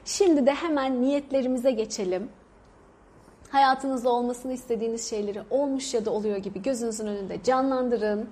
[0.04, 2.28] Şimdi de hemen niyetlerimize geçelim.
[3.50, 8.28] Hayatınızda olmasını istediğiniz şeyleri olmuş ya da oluyor gibi gözünüzün önünde canlandırın.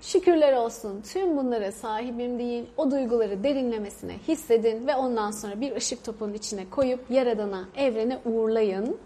[0.00, 6.04] Şükürler olsun tüm bunlara sahibim değil, o duyguları derinlemesine hissedin ve ondan sonra bir ışık
[6.04, 8.96] topunun içine koyup Yaradan'a, evrene uğurlayın.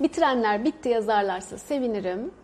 [0.00, 2.41] Bitirenler bitti yazarlarsa sevinirim.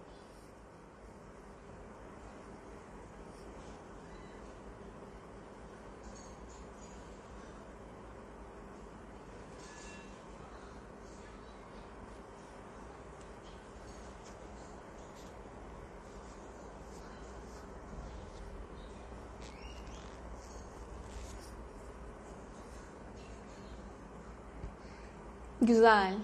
[25.68, 26.14] Güzel.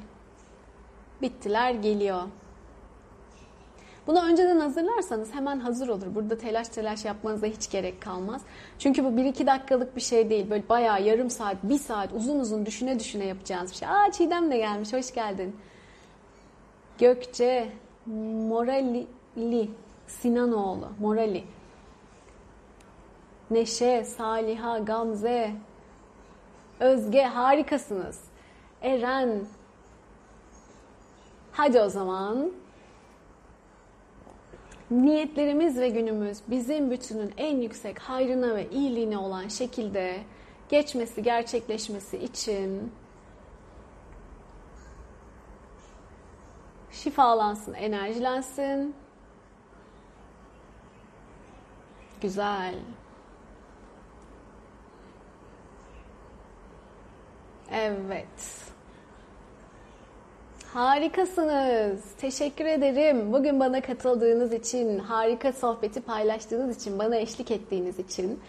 [1.22, 2.22] Bittiler geliyor.
[4.06, 6.14] Bunu önceden hazırlarsanız hemen hazır olur.
[6.14, 8.42] Burada telaş telaş yapmanıza hiç gerek kalmaz.
[8.78, 10.50] Çünkü bu 1-2 dakikalık bir şey değil.
[10.50, 13.88] Böyle bayağı yarım saat, bir saat uzun uzun düşüne düşüne yapacağınız bir şey.
[13.88, 14.92] Aa Çiğdem de gelmiş.
[14.92, 15.56] Hoş geldin.
[16.98, 17.72] Gökçe,
[18.48, 19.06] Morali,
[20.06, 21.44] Sinanoğlu, Morali.
[23.50, 25.50] Neşe, Saliha, Gamze,
[26.80, 28.33] Özge harikasınız.
[28.84, 29.46] Eren.
[31.52, 32.52] Hadi o zaman.
[34.90, 40.16] Niyetlerimiz ve günümüz bizim bütünün en yüksek hayrına ve iyiliğine olan şekilde
[40.68, 42.92] geçmesi, gerçekleşmesi için
[46.90, 48.94] şifalansın, enerjilensin.
[52.20, 52.74] Güzel.
[57.72, 58.73] Evet.
[60.74, 62.00] Harikasınız.
[62.18, 63.32] Teşekkür ederim.
[63.32, 68.40] Bugün bana katıldığınız için, harika sohbeti paylaştığınız için, bana eşlik ettiğiniz için.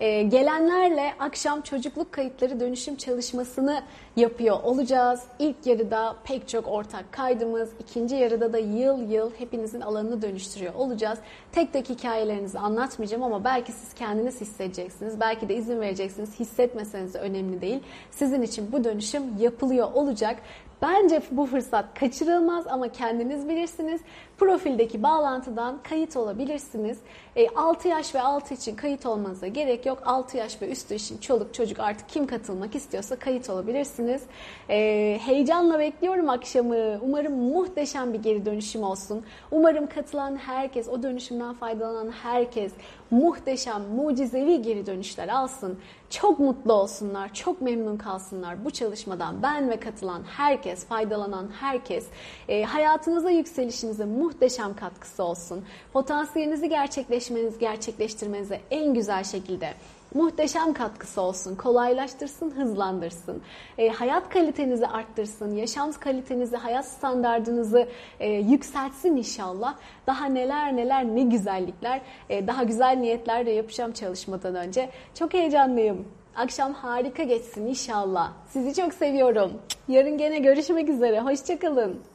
[0.00, 3.82] Ee, gelenlerle akşam çocukluk kayıtları dönüşüm çalışmasını
[4.16, 5.22] yapıyor olacağız.
[5.38, 11.18] İlk yarıda pek çok ortak kaydımız, ikinci yarıda da yıl yıl hepinizin alanını dönüştürüyor olacağız.
[11.52, 15.20] Tek tek hikayelerinizi anlatmayacağım ama belki siz kendiniz hissedeceksiniz.
[15.20, 16.40] Belki de izin vereceksiniz.
[16.40, 17.80] Hissetmeseniz önemli değil.
[18.10, 20.36] Sizin için bu dönüşüm yapılıyor olacak.
[20.82, 24.00] Bence bu fırsat kaçırılmaz ama kendiniz bilirsiniz.
[24.38, 26.98] Profildeki bağlantıdan kayıt olabilirsiniz.
[27.36, 30.02] E, 6 yaş ve altı için kayıt olmanıza gerek yok.
[30.06, 34.22] 6 yaş ve üstü için çoluk çocuk artık kim katılmak istiyorsa kayıt olabilirsiniz.
[34.70, 36.98] E, heyecanla bekliyorum akşamı.
[37.02, 39.24] Umarım muhteşem bir geri dönüşüm olsun.
[39.50, 42.72] Umarım katılan herkes, o dönüşümden faydalanan herkes
[43.10, 45.78] muhteşem, mucizevi geri dönüşler alsın.
[46.10, 49.42] Çok mutlu olsunlar, çok memnun kalsınlar bu çalışmadan.
[49.42, 52.06] Ben ve katılan herkes, faydalanan herkes
[52.48, 55.64] e, hayatınıza, yükselişinize muhteşem katkısı olsun.
[55.92, 59.74] Potansiyelinizi gerçekleşmeniz, gerçekleştirmenize en güzel şekilde
[60.14, 63.42] muhteşem katkısı olsun, kolaylaştırsın, hızlandırsın,
[63.78, 67.88] e, hayat kalitenizi arttırsın, yaşam kalitenizi, hayat standartınızı
[68.20, 69.74] e, yükseltsin inşallah.
[70.06, 72.00] Daha neler neler ne güzellikler,
[72.30, 74.90] e, daha güzel niyetler de yapacağım çalışmadan önce.
[75.14, 76.08] Çok heyecanlıyım.
[76.36, 78.32] Akşam harika geçsin inşallah.
[78.48, 79.52] Sizi çok seviyorum.
[79.88, 81.20] Yarın gene görüşmek üzere.
[81.20, 82.13] Hoşçakalın.